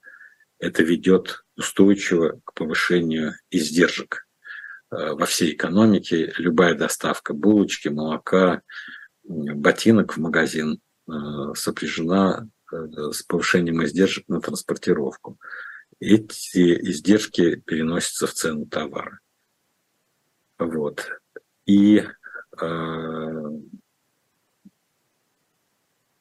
[0.58, 4.26] Это ведет устойчиво к повышению издержек
[4.90, 6.32] во всей экономике.
[6.38, 8.62] Любая доставка булочки, молока,
[9.22, 10.80] ботинок в магазин
[11.54, 15.38] сопряжена с повышением издержек на транспортировку.
[16.00, 19.20] Эти издержки переносятся в цену товара.
[20.58, 21.06] Вот.
[21.66, 22.04] И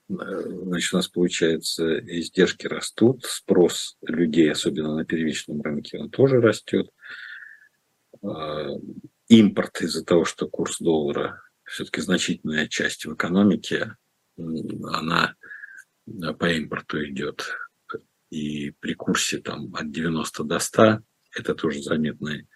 [0.07, 6.89] значит, у нас получается издержки растут, спрос людей, особенно на первичном рынке, он тоже растет.
[8.23, 8.69] А,
[9.27, 13.95] импорт из-за того, что курс доллара все-таки значительная часть в экономике,
[14.37, 15.35] она
[16.39, 17.45] по импорту идет.
[18.29, 20.99] И при курсе там от 90 до 100
[21.33, 22.47] это тоже заметный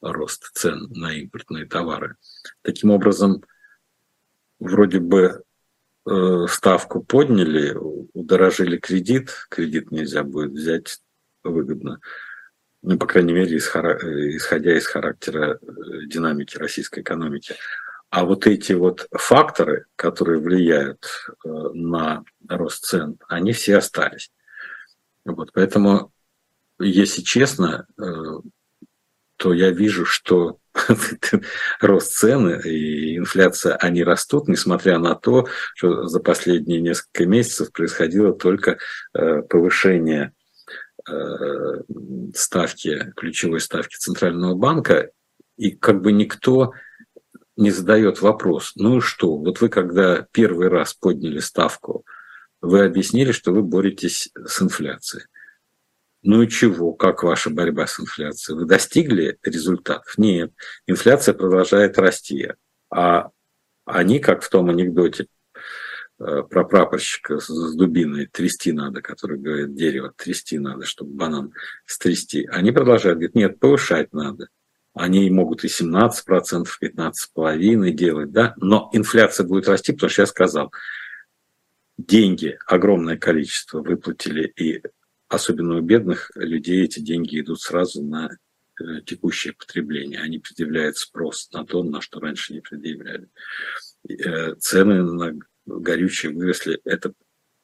[0.00, 2.16] рост цен на импортные товары.
[2.62, 3.42] Таким образом,
[4.58, 5.44] вроде бы
[6.10, 7.76] Э, ставку подняли,
[8.14, 10.98] удорожили кредит, кредит нельзя будет взять
[11.44, 12.00] выгодно,
[12.82, 17.54] ну, по крайней мере, исходя из характера э, динамики российской экономики.
[18.08, 21.06] А вот эти вот факторы, которые влияют
[21.44, 24.32] э, на рост цен, они все остались.
[25.26, 26.12] Вот, поэтому,
[26.78, 27.86] если честно,
[29.40, 30.58] то я вижу, что
[31.80, 38.34] рост цены и инфляция, они растут, несмотря на то, что за последние несколько месяцев происходило
[38.34, 38.76] только
[39.14, 40.34] э, повышение
[41.08, 41.12] э,
[42.34, 45.10] ставки, ключевой ставки Центрального банка,
[45.56, 46.74] и как бы никто
[47.56, 52.04] не задает вопрос, ну и что, вот вы когда первый раз подняли ставку,
[52.60, 55.24] вы объяснили, что вы боретесь с инфляцией.
[56.22, 56.92] Ну и чего?
[56.92, 58.58] Как ваша борьба с инфляцией?
[58.58, 60.18] Вы достигли результатов?
[60.18, 60.52] Нет.
[60.86, 62.52] Инфляция продолжает расти.
[62.90, 63.30] А
[63.86, 65.26] они, как в том анекдоте
[66.18, 71.54] э, про прапорщика с дубиной, трясти надо, который говорит, дерево трясти надо, чтобы банан
[71.86, 72.46] стрясти.
[72.52, 74.48] Они продолжают говорить, нет, повышать надо.
[74.92, 76.10] Они могут и 17%,
[76.82, 80.72] 15,5% делать, да, но инфляция будет расти, потому что я сказал,
[81.96, 84.82] деньги, огромное количество выплатили и
[85.30, 88.28] особенно у бедных людей эти деньги идут сразу на
[88.80, 90.20] э, текущее потребление.
[90.20, 93.28] Они предъявляют спрос на то, на что раньше не предъявляли.
[94.08, 97.12] Э, цены на горючее выросли, это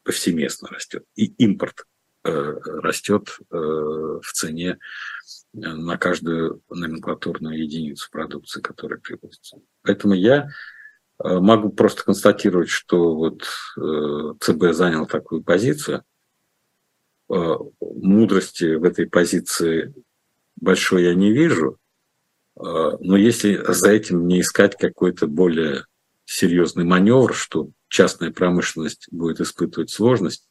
[0.05, 1.05] повсеместно растет.
[1.17, 1.85] И импорт
[2.25, 4.79] э, растет в цене
[5.53, 9.57] на каждую номенклатурную единицу продукции, которая привозится.
[9.83, 10.51] Поэтому я
[11.19, 13.43] могу просто констатировать, что вот
[14.41, 16.05] ЦБ занял такую позицию–
[17.29, 19.95] мудрости в этой позиции
[20.57, 21.79] большой я не вижу,
[22.57, 25.85] э, но если за этим не искать какой-то более
[26.25, 30.47] серьезный маневр, что частная промышленность будет испытывать сложности,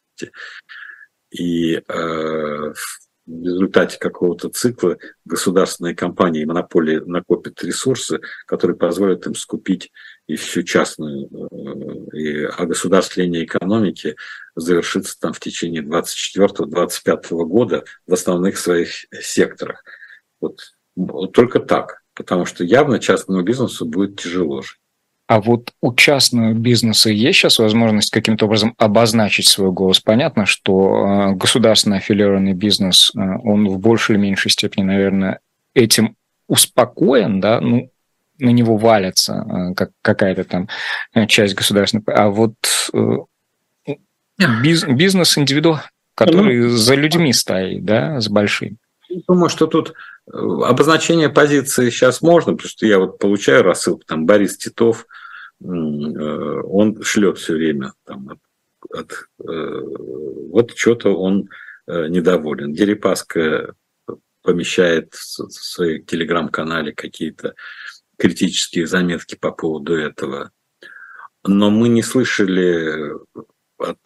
[1.31, 9.35] и э, в результате какого-то цикла государственные компании и монополии накопят ресурсы, которые позволят им
[9.35, 9.91] скупить
[10.27, 14.15] и всю частную, э, и огосударствление экономики
[14.55, 19.83] завершится там в течение 24-25 года в основных своих секторах.
[20.41, 20.59] Вот,
[20.95, 24.79] вот только так, потому что явно частному бизнесу будет тяжело жить.
[25.27, 29.99] А вот у частного бизнеса есть сейчас возможность каким-то образом обозначить свой голос?
[29.99, 35.39] Понятно, что э, государственно аффилированный бизнес, э, он в большей или меньшей степени, наверное,
[35.73, 36.15] этим
[36.47, 37.89] успокоен, да, ну,
[38.39, 40.67] на него валится э, как, какая-то там
[41.27, 42.03] часть государственной.
[42.07, 42.53] А вот
[44.63, 45.79] биз, бизнес индивиду,
[46.15, 48.77] который ну, за людьми стоит, да, с большим.
[49.27, 49.93] Думаю, что тут
[50.31, 55.05] обозначение позиции сейчас можно, потому что я вот получаю рассылку, там Борис Титов,
[55.61, 58.39] э, он шлет все время там, от,
[58.99, 59.11] от,
[59.47, 59.81] э,
[60.51, 61.49] вот что-то он
[61.87, 62.73] э, недоволен.
[62.73, 63.73] Дерипаска
[64.41, 67.55] помещает в своем телеграм-канале какие-то
[68.17, 70.51] критические заметки по поводу этого.
[71.45, 73.13] Но мы не слышали
[73.77, 73.99] от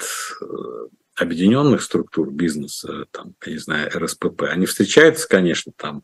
[1.16, 6.04] объединенных структур бизнеса, там, я не знаю, РСПП, они встречаются, конечно, там,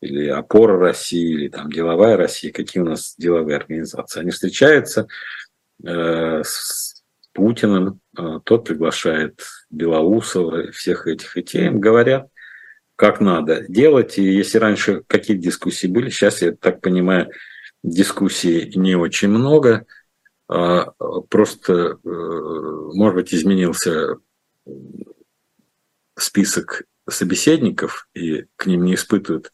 [0.00, 5.06] или опора России, или там деловая Россия, какие у нас деловые организации, они встречаются
[5.84, 12.28] э, с Путиным, э, тот приглашает Белоусова, всех этих и те им говорят,
[13.02, 14.16] как надо делать.
[14.16, 17.32] И если раньше какие-то дискуссии были, сейчас, я так понимаю,
[17.82, 19.86] дискуссий не очень много.
[20.46, 20.92] А
[21.28, 24.18] просто, э, может быть, изменился
[26.16, 29.50] список собеседников и к ним не испытывают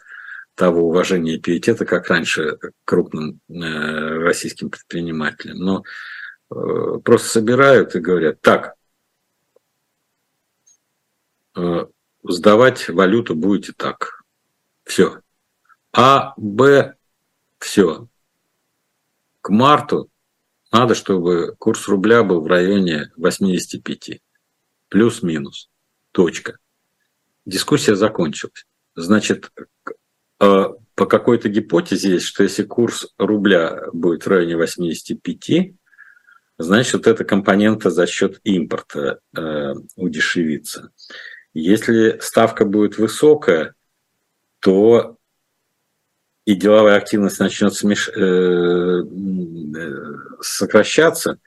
[0.54, 5.56] того уважения и пиетета, как раньше крупным э, российским предпринимателям.
[5.56, 5.84] Но
[6.50, 8.74] э, просто собирают и говорят, так,
[12.22, 14.22] сдавать валюту будете так.
[14.84, 15.20] Все.
[15.92, 16.94] А, Б,
[17.58, 18.08] Все.
[19.40, 20.10] К марту
[20.70, 24.20] надо, чтобы курс рубля был в районе 85.
[24.88, 25.70] Плюс-минус.
[26.12, 26.58] Точка.
[27.46, 28.66] Дискуссия закончилась.
[28.94, 29.50] Значит,
[30.40, 30.64] э,
[30.94, 35.74] по какой-то гипотезе есть, что если курс рубля будет в районе 85,
[36.58, 40.90] значит, вот эта компонента за счет импорта э, удешевится.
[41.54, 43.74] Если ставка будет высокая,
[44.60, 45.16] то
[46.44, 48.08] и деловая активность начнет смеш...
[48.08, 49.02] э, э
[50.40, 51.38] сокращаться,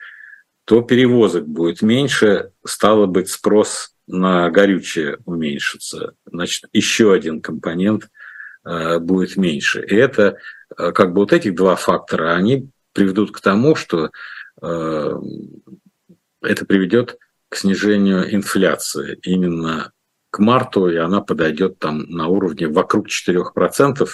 [0.64, 6.14] то перевозок будет меньше, стало быть, спрос на горючее уменьшится.
[6.26, 8.08] Значит, еще один компонент–
[8.64, 9.84] Э, будет меньше.
[9.84, 10.38] И это,
[10.76, 14.10] как бы вот эти два фактора, они приведут к тому, что
[14.60, 15.18] это
[16.40, 17.18] приведет
[17.56, 19.92] снижению инфляции именно
[20.30, 24.08] к марту, и она подойдет там на уровне вокруг 4%,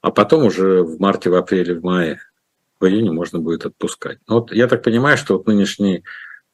[0.00, 2.20] а потом уже в марте, в апреле, в мае,
[2.78, 4.18] в июне можно будет отпускать.
[4.28, 6.04] Но вот я так понимаю, что вот нынешний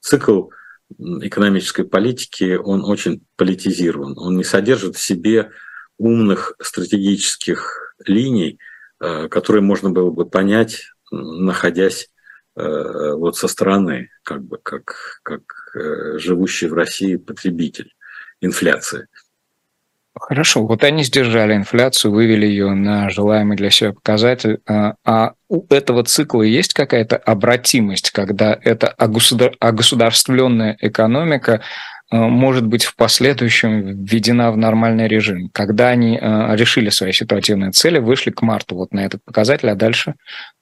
[0.01, 0.51] цикл
[0.99, 4.19] экономической политики, он очень политизирован.
[4.19, 5.51] Он не содержит в себе
[5.99, 8.59] умных стратегических линий,
[9.01, 12.09] э, которые можно было бы понять, находясь
[12.57, 15.43] э, вот со стороны, как бы как, как
[15.75, 17.93] э, живущий в России потребитель
[18.41, 19.09] инфляции.
[20.15, 24.61] Хорошо, вот они сдержали инфляцию, вывели ее на желаемый для себя показатель.
[24.67, 31.63] А у этого цикла есть какая-то обратимость, когда эта огосударственная экономика Э,
[32.11, 35.49] может быть в последующем введена в нормальный режим.
[35.53, 39.77] Когда они э, решили свои ситуативные цели, вышли к марту вот на этот показатель, а
[39.77, 40.15] дальше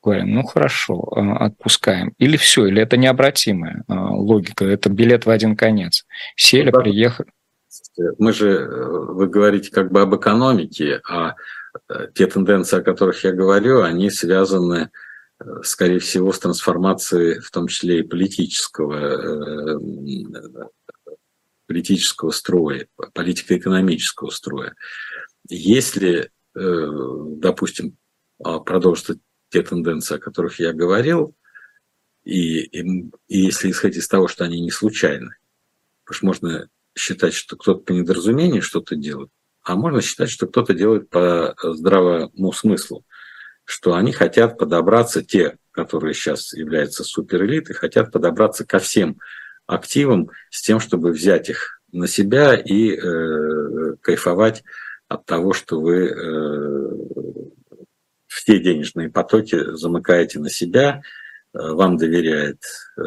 [0.03, 2.12] говорим, ну хорошо, э, отпускаем.
[2.18, 6.05] Или все, или это необратимая логика, это билет в один конец.
[6.36, 7.30] Сели, ну, приехали.
[8.18, 11.34] Мы же, вы говорите как бы об экономике, а
[12.14, 14.90] те тенденции, о которых я говорю, они связаны
[15.62, 19.78] скорее всего, с трансформацией, в том числе и политического
[21.68, 24.74] политического строя, политико-экономического строя.
[25.48, 26.88] Если, э,
[27.36, 27.96] допустим,
[28.42, 29.18] а, продолжить
[29.50, 31.36] те тенденции, о которых я говорил,
[32.24, 35.36] и, и, и если исходить из того, что они не случайны,
[36.04, 39.30] потому что можно считать, что кто-то по недоразумению что-то делает,
[39.62, 43.04] а можно считать, что кто-то делает по здравому смыслу,
[43.64, 49.18] что они хотят подобраться, те, которые сейчас являются суперэлитой, хотят подобраться ко всем
[49.68, 54.64] активам с тем, чтобы взять их на себя и э, кайфовать
[55.06, 56.90] от того, что вы э,
[58.26, 61.02] все денежные потоки замыкаете на себя,
[61.54, 62.62] э, вам доверяет
[62.96, 63.02] э,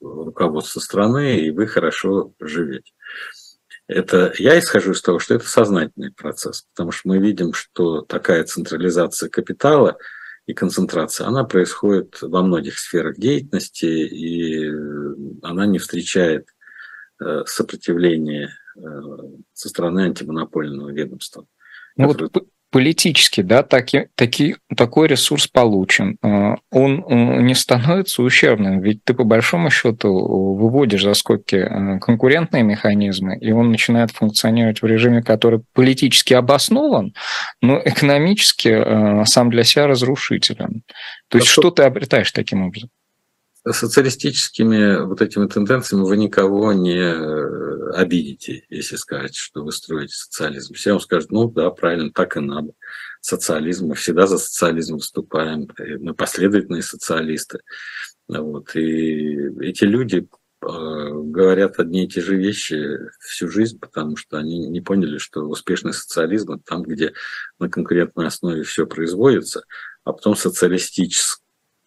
[0.00, 2.92] руководство страны, и вы хорошо живете.
[3.88, 8.44] Это я исхожу из того, что это сознательный процесс, потому что мы видим, что такая
[8.44, 9.96] централизация капитала–
[10.46, 14.68] и концентрация, она происходит во многих сферах деятельности, и
[15.42, 16.48] она не встречает
[17.20, 18.80] э, сопротивления э,
[19.52, 21.46] со стороны антимонопольного ведомства.
[21.96, 22.32] Ну вот
[22.72, 29.12] политически, да, таки, таки, такой ресурс получен, э, он э, не становится ущербным, ведь ты
[29.12, 30.10] по большому счету
[30.54, 37.12] выводишь за скобки э, конкурентные механизмы, и он начинает функционировать в режиме, который политически обоснован,
[37.60, 40.82] но экономически сам для себя разрушителен.
[41.28, 42.88] То есть что ты обретаешь таким образом?
[43.70, 50.74] Социалистическими вот этими тенденциями вы никого не э, обидите, если скажете, что вы строите социализм.
[50.74, 52.72] Все вам скажут, ну да, правильно, так и надо.
[53.20, 55.68] Социализм, мы всегда за социализм выступаем,
[56.00, 57.60] мы последовательные социалисты.
[58.26, 58.74] Вот.
[58.74, 64.58] И эти люди э, говорят одни и те же вещи всю жизнь, потому что они
[64.68, 67.12] не поняли, что успешный социализм– там, где
[67.60, 69.62] на конкурентной основе все производится,
[70.02, 71.41] а потом социалистический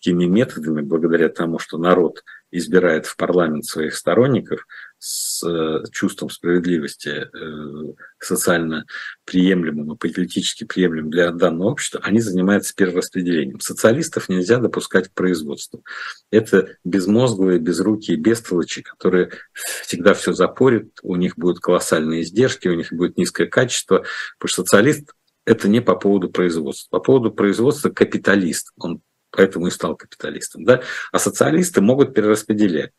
[0.06, 4.68] теми методами, благодаря тому, что народ избирает в парламент своих сторонников
[4.99, 8.86] с э, чувством справедливости, э, социально
[9.26, 13.60] приемлемым и политически приемлемым для данного общества, они занимаются перераспределением.
[13.60, 15.84] Социалистов нельзя допускать к производству.
[16.30, 22.93] Это безмозглые, безрукие бестолочи, которые всегда все запорят, у них будут колоссальные издержки, у них
[22.93, 24.06] будет низкое качество,
[24.38, 25.10] потому что социалист
[25.45, 26.97] это не по поводу производства.
[26.97, 28.72] По поводу производства капиталист.
[28.78, 29.01] Он
[29.36, 30.63] поэтому и стал капиталистом.
[30.65, 30.81] Да?
[31.11, 32.91] А социалисты могут перераспределять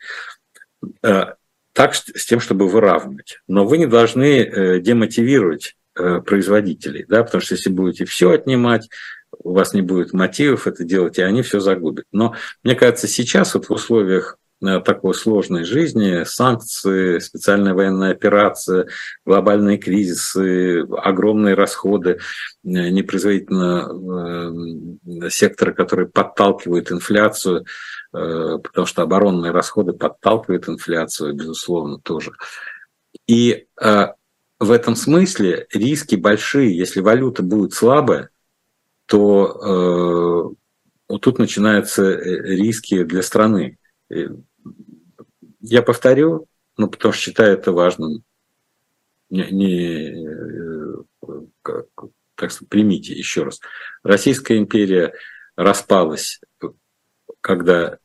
[1.03, 1.25] э,
[1.73, 3.41] так, с тем, чтобы выравнивать.
[3.47, 8.89] Но вы не должны э, демотивировать э, производителей, да, потому что если будете все отнимать,
[9.39, 12.07] у вас не будет мотивов это делать, и они все загубят.
[12.13, 18.87] Но мне кажется, сейчас вот в условиях такой сложной жизни, санкции, специальная военная операция,
[19.25, 22.19] глобальные кризисы, огромные расходы э,
[22.65, 27.67] непроизводительного сектора, который подталкивает инфляцию,
[28.13, 32.33] потому что оборонные расходы подталкивают инфляцию, безусловно, тоже.
[33.27, 36.77] И в этом смысле риски большие.
[36.77, 38.31] Если валюта будет слабая,
[39.07, 40.55] то
[41.09, 43.79] вот тут начинаются э, риски для страны.
[44.09, 48.23] Я повторю, ну, потому что считаю это важным.
[49.31, 51.87] Не, не э, как,
[52.37, 53.61] так сказать, примите еще раз.
[54.05, 55.15] Российская империя
[55.57, 56.41] распалась,
[57.41, 57.99] когда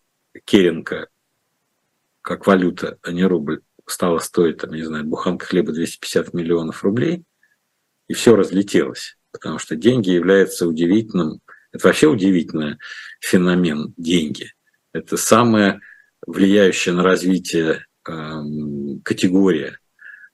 [0.45, 1.09] Керенко,
[2.21, 7.23] как валюта, а не рубль, стала стоить, там, не знаю, буханка хлеба 250 миллионов рублей,
[8.07, 11.41] и все разлетелось, потому что деньги являются удивительным
[11.71, 12.77] это вообще удивительный
[13.19, 14.53] феномен деньги.
[14.93, 15.79] Это самая
[16.25, 19.77] влияющая на развитие эм, категория.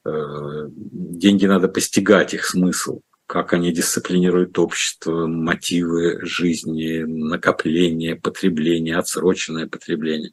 [0.06, 9.68] Э, деньги надо постигать, их смысл, как они дисциплинируют общество, мотивы жизни, накопление, потребление, отсроченное
[9.68, 10.32] потребление.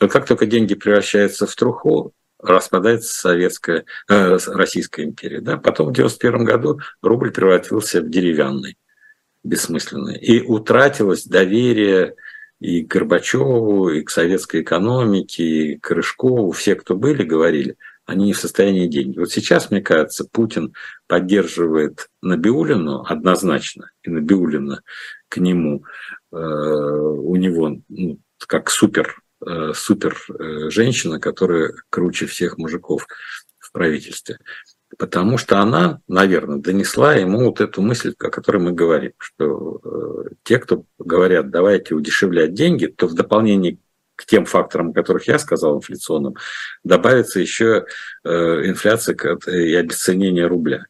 [0.00, 5.40] Вот как только деньги превращаются в труху, распадается советская, э, Российская империя.
[5.40, 5.56] Да?
[5.56, 8.76] Потом в 1991 году рубль превратился в деревянный
[9.42, 10.18] бессмысленные.
[10.20, 12.14] И утратилось доверие
[12.64, 16.50] и к Горбачеву, и к советской экономике, и к Рыжкову.
[16.52, 19.18] Все, кто были, говорили, они не в состоянии денег.
[19.18, 20.72] Вот сейчас, мне кажется, Путин
[21.06, 24.80] поддерживает Набиулину однозначно, и Набиулина
[25.28, 25.84] к нему,
[26.32, 33.06] э, у него ну, как супер, э, супер э, женщина, которая круче всех мужиков
[33.58, 34.38] в правительстве
[34.98, 40.34] потому что она, наверное, донесла ему вот эту мысль, о которой мы говорим, что э,
[40.42, 43.78] те, кто говорят, давайте удешевлять деньги, то в дополнение
[44.16, 46.36] к тем факторам, о которых я сказал, инфляционным,
[46.84, 47.86] добавится еще
[48.24, 49.16] э, инфляция
[49.46, 50.86] и обесценение рубля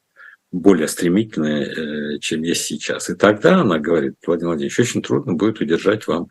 [0.52, 3.10] более стремительное, э, чем есть сейчас.
[3.10, 6.28] И тогда она говорит, Владимир Владимирович, очень трудно будет удержать вам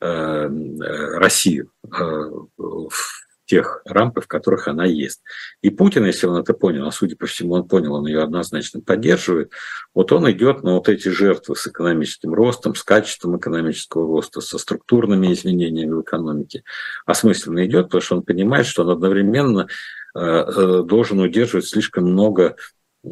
[0.00, 1.72] Россию
[3.48, 5.22] тех рамках, в которых она есть.
[5.62, 8.80] И Путин, если он это понял, а судя по всему он понял, он ее однозначно
[8.80, 9.50] поддерживает,
[9.94, 14.58] вот он идет на вот эти жертвы с экономическим ростом, с качеством экономического роста, со
[14.58, 16.62] структурными изменениями в экономике.
[17.06, 19.66] Осмысленно идет, потому что он понимает, что он одновременно
[20.14, 22.56] э, э, должен удерживать слишком много
[23.02, 23.08] э,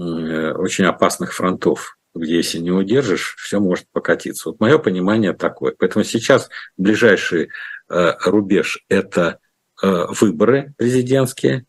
[0.52, 4.48] очень опасных фронтов где если не удержишь, все может покатиться.
[4.48, 5.74] Вот мое понимание такое.
[5.78, 7.50] Поэтому сейчас ближайший
[7.88, 9.45] рубеж– это Э,
[9.82, 11.66] выборы президентские,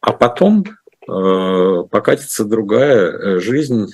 [0.00, 0.64] а потом
[1.08, 3.90] э, покатится другая э, жизнь,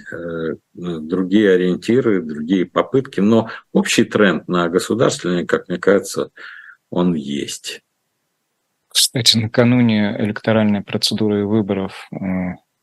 [0.74, 3.20] другие ориентиры, другие попытки.
[3.20, 6.30] Но общий тренд на государственный, как мне кажется,
[6.91, 7.82] он есть.
[8.88, 12.09] Кстати, накануне электоральной процедуры выборов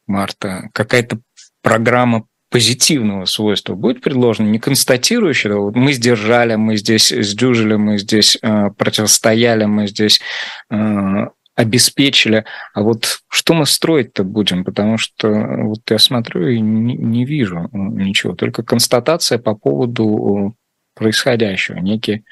[0.07, 1.19] марта какая-то
[1.61, 8.37] программа позитивного свойства будет предложено, не констатирующего, вот мы сдержали, мы здесь сдюжили, мы здесь
[8.41, 10.21] э, противостояли, мы здесь
[10.69, 16.95] э, обеспечили, а вот что мы строить-то будем, потому что вот я смотрю и не,
[16.95, 20.55] не вижу ничего, только констатация по поводу
[20.93, 22.23] происходящего, некие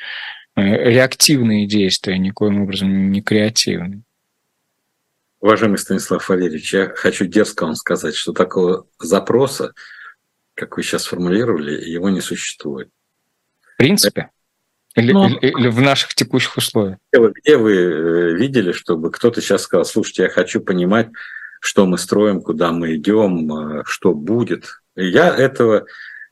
[0.56, 4.02] э, реактивные действия, никоим образом не креативные.
[5.42, 9.74] Уважаемый Станислав Валерьевич, я хочу дерзко вам сказать, что такого запроса
[10.56, 12.90] как вы сейчас сформулировали, его не существует.
[13.62, 14.30] В принципе?
[14.96, 15.28] Или, Но...
[15.28, 16.98] или, или в наших текущих условиях?
[17.12, 21.10] Где вы, где вы э, видели, чтобы кто-то сейчас сказал, слушайте, я хочу понимать,
[21.60, 24.80] что мы строим, куда мы идем, э, что будет.
[24.96, 25.86] Я этого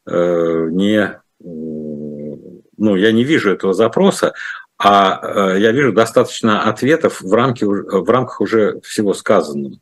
[0.07, 4.33] э, не, ну, я не вижу этого запроса,
[4.77, 5.19] а
[5.55, 9.77] э, я вижу достаточно ответов в, рамке, в рамках уже всего сказанного.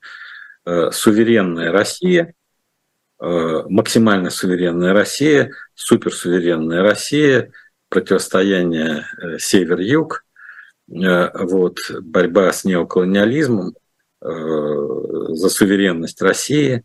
[0.65, 2.33] Э, суверенная Россия,
[3.21, 7.51] максимально суверенная Россия, суперсуверенная Россия,
[7.89, 10.25] противостояние э, север-юг,
[10.89, 13.75] э, вот, борьба с неоколониализмом,
[14.23, 16.83] за суверенность России,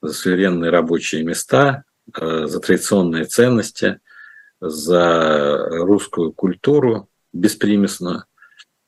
[0.00, 1.82] за суверенные рабочие места,
[2.16, 3.98] за традиционные ценности,
[4.60, 8.26] за русскую культуру беспримесно,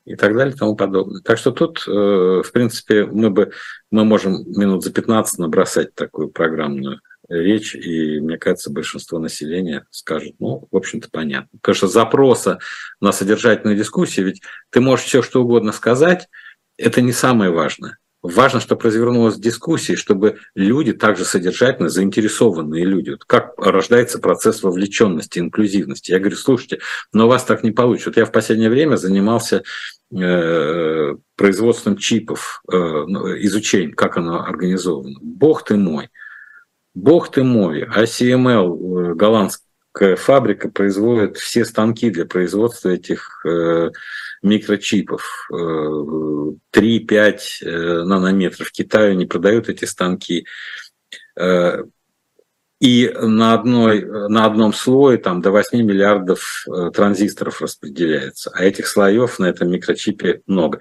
[0.09, 1.21] и так далее и тому подобное.
[1.21, 3.53] Так что тут, э, в принципе, мы бы
[3.91, 10.35] мы можем минут за 15 набросать такую программную речь, и, мне кажется, большинство населения скажет,
[10.39, 11.59] ну, в общем-то, понятно.
[11.73, 12.59] Что запроса
[13.01, 16.29] на содержательную дискуссию, ведь ты можешь все что угодно сказать,
[16.79, 17.99] это не самое важное.
[18.21, 23.11] Важно, чтобы развернулась дискуссия, чтобы люди также содержательно заинтересованные люди.
[23.11, 26.11] Вот как рождается процесс вовлеченности, инклюзивности.
[26.11, 26.81] Я говорю, слушайте,
[27.13, 28.11] но у вас так не получится.
[28.11, 29.63] Вот я в последнее время занимался
[30.13, 35.17] э, производством чипов, э, ну, изучением, как оно организовано.
[35.23, 36.11] Бог ты мой,
[36.95, 43.47] бог ты мой, ACML, э, голландская фабрика, производит все станки для производства этих
[44.43, 46.59] микрочипов 3-5
[47.63, 48.71] э, нанометров.
[48.71, 50.47] Китаю не продают эти станки.
[51.37, 51.85] Э,
[52.81, 58.51] и на, одной, на одном слое там, до 8 миллиардов э, транзисторов распределяется.
[58.55, 60.81] А этих слоев на этом микрочипе много.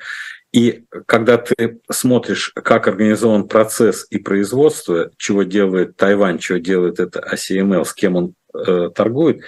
[0.54, 7.20] И когда ты смотришь, как организован процесс и производство, чего делает Тайвань, чего делает это
[7.20, 9.42] ACML, с кем он э, торгует,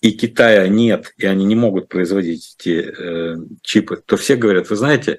[0.00, 4.76] и Китая нет, и они не могут производить эти э, чипы, то все говорят, вы
[4.76, 5.18] знаете,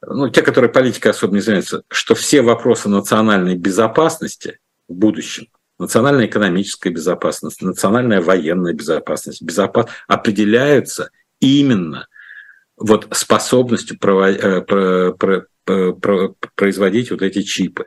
[0.00, 5.48] ну, те, которые политикой особо не занимаются, что все вопросы национальной безопасности в будущем,
[5.78, 9.86] национальная экономическая безопасность, национальная военная безопасность, безопас...
[10.06, 12.06] определяются именно
[12.76, 14.30] вот способностью прово...
[14.30, 15.12] Э, про...
[15.12, 15.46] Про...
[15.94, 16.36] Про...
[16.54, 17.86] производить вот эти чипы.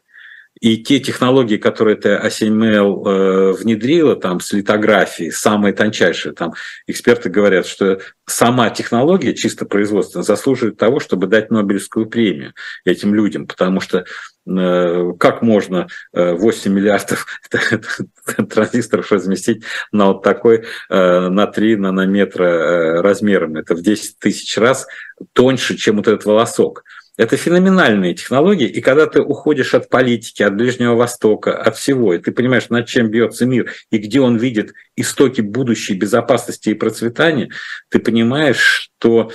[0.59, 6.53] И те технологии, которые это ASML э, внедрила, там, с литографией, самые тончайшие, там,
[6.85, 12.53] эксперты говорят, что сама технология, чисто производственная, заслуживает того, чтобы дать Нобелевскую премию
[12.83, 14.03] этим людям, потому что
[14.45, 17.25] э, как можно 8 миллиардов
[18.49, 23.55] транзисторов разместить на вот такой, на 3 нанометра размером?
[23.55, 24.87] Это в 10 тысяч раз
[25.31, 26.83] тоньше, чем вот этот волосок.
[27.19, 32.17] Это феноменальные технологии, и когда ты уходишь от политики, от Ближнего Востока, от всего, и
[32.17, 37.49] ты понимаешь, над чем бьется мир, и где он видит истоки будущей безопасности и процветания,
[37.89, 38.61] ты понимаешь,
[38.95, 39.33] что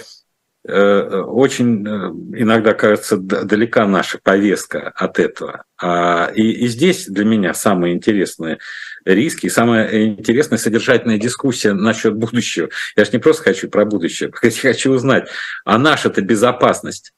[0.66, 5.64] э, очень э, иногда кажется далека наша повестка от этого.
[5.76, 8.60] А, и, и здесь для меня самые интересные
[9.04, 12.70] риски, самая интересная содержательная дискуссия насчет будущего.
[12.96, 15.28] Я же не просто хочу про будущее, я хочу узнать,
[15.66, 17.12] а наша-то безопасность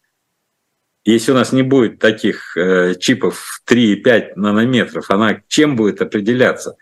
[1.13, 6.77] если у нас не будет таких э, чипов 3-5 нанометров, она чем будет определяться?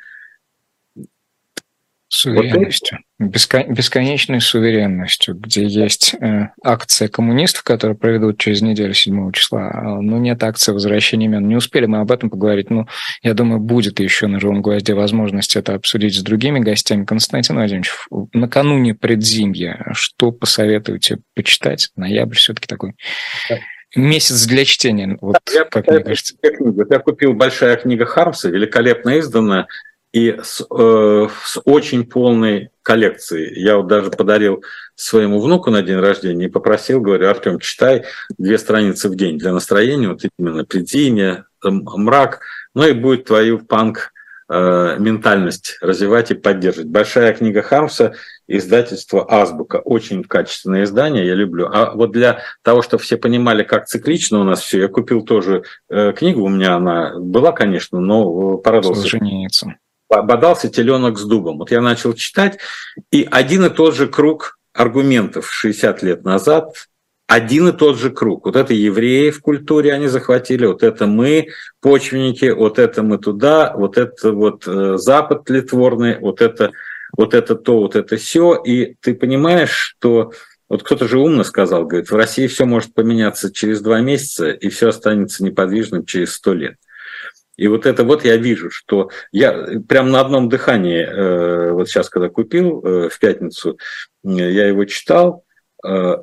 [2.09, 3.01] Суверенностью.
[3.19, 10.19] Бесконечной суверенностью, где есть э, акция коммунистов, которую проведут через неделю 7 числа, а, но
[10.19, 11.49] нет акции возвращения имен.
[11.49, 12.87] Не успели мы об этом поговорить, но
[13.23, 17.05] я думаю, будет еще на живом гвозде возможность это обсудить с другими гостями.
[17.05, 17.91] Константин Владимирович,
[18.33, 21.91] накануне предзимья, что посоветуете почитать?
[21.97, 22.95] Ноябрь все-таки такой
[23.97, 26.35] месяц для чтения, вот я, как я, мне кажется.
[26.43, 29.67] Я купил большая книга Хармса, великолепно изданная,
[30.15, 33.61] и с, э, с очень полной коллекцией.
[33.61, 34.63] Я вот даже подарил
[34.95, 38.05] своему внуку на день рождения и попросил, говорю, Артем, читай
[38.39, 42.41] две страницы в день для настроения, вот именно предзимье, мрак,
[42.75, 44.13] ну и будет твою панк
[44.49, 46.91] э, ментальность развивать и поддерживать.
[46.91, 48.15] Большая книга Хармса
[48.47, 49.77] издательство «Азбука».
[49.77, 51.69] Очень качественное издание, я люблю.
[51.73, 55.65] А вот для того, чтобы все понимали, как циклично у нас все, я купил тоже
[55.89, 59.03] э, книгу, у меня она была, конечно, но порадовался.
[59.03, 59.77] Солженицын.
[60.09, 61.59] Бодался теленок с дубом.
[61.59, 62.59] Вот я начал читать,
[63.11, 66.75] и один и тот же круг аргументов 60 лет назад
[67.27, 68.45] один и тот же круг.
[68.45, 71.49] Вот это евреи в культуре они захватили, вот это мы,
[71.81, 76.73] почвенники, вот это мы туда, вот это вот э, Запад тлетворный, вот это
[77.17, 80.33] вот это то, вот это все, и ты понимаешь, что
[80.69, 84.69] вот кто-то же умно сказал, говорит, в России все может поменяться через два месяца, и
[84.69, 86.77] все останется неподвижным через сто лет.
[87.57, 92.09] И вот это вот я вижу, что я прям на одном дыхании, э, вот сейчас,
[92.11, 93.79] когда купил э, в пятницу,
[94.25, 95.45] я его читал,
[95.87, 96.17] э,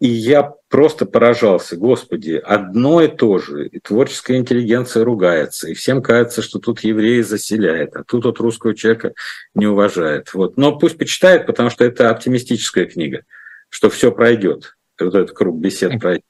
[0.00, 6.02] и я просто поражался, господи, одно и то же, и творческая интеллигенция ругается, и всем
[6.02, 9.14] кажется, что тут евреи заселяют, а тут вот русского человека
[9.54, 10.32] не уважает.
[10.34, 10.56] Вот.
[10.56, 13.22] Но пусть почитает, потому что это оптимистическая книга,
[13.70, 16.24] что все пройдет, вот этот круг бесед пройдет.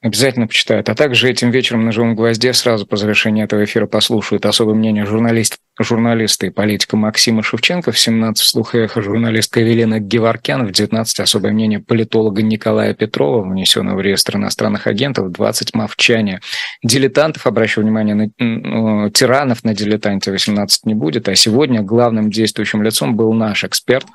[0.00, 0.88] Обязательно почитают.
[0.88, 5.04] А также этим вечером на «Живом гвозде» сразу по завершении этого эфира послушают особое мнение
[5.04, 11.20] журналист, журналиста и политика Максима Шевченко, в 17 «Вслух эхо» журналистка Евелина Геворкян, в 19
[11.20, 16.40] особое мнение политолога Николая Петрова, внесенного в реестр иностранных агентов, в 20 «Мовчание».
[16.82, 22.82] Дилетантов, обращаю внимание, на ну, тиранов на дилетанте 18 не будет, а сегодня главным действующим
[22.82, 24.06] лицом был наш эксперт,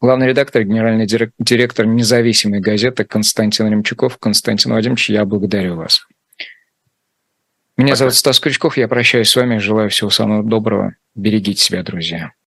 [0.00, 4.18] главный редактор, генеральный директор независимой газеты Константин Ремчуков.
[4.18, 6.06] Константин Вадимович, я благодарю вас.
[7.82, 7.98] Меня Пока.
[7.98, 10.94] зовут Стас Крючков, я прощаюсь с вами, желаю всего самого доброго.
[11.16, 12.32] Берегите себя, друзья.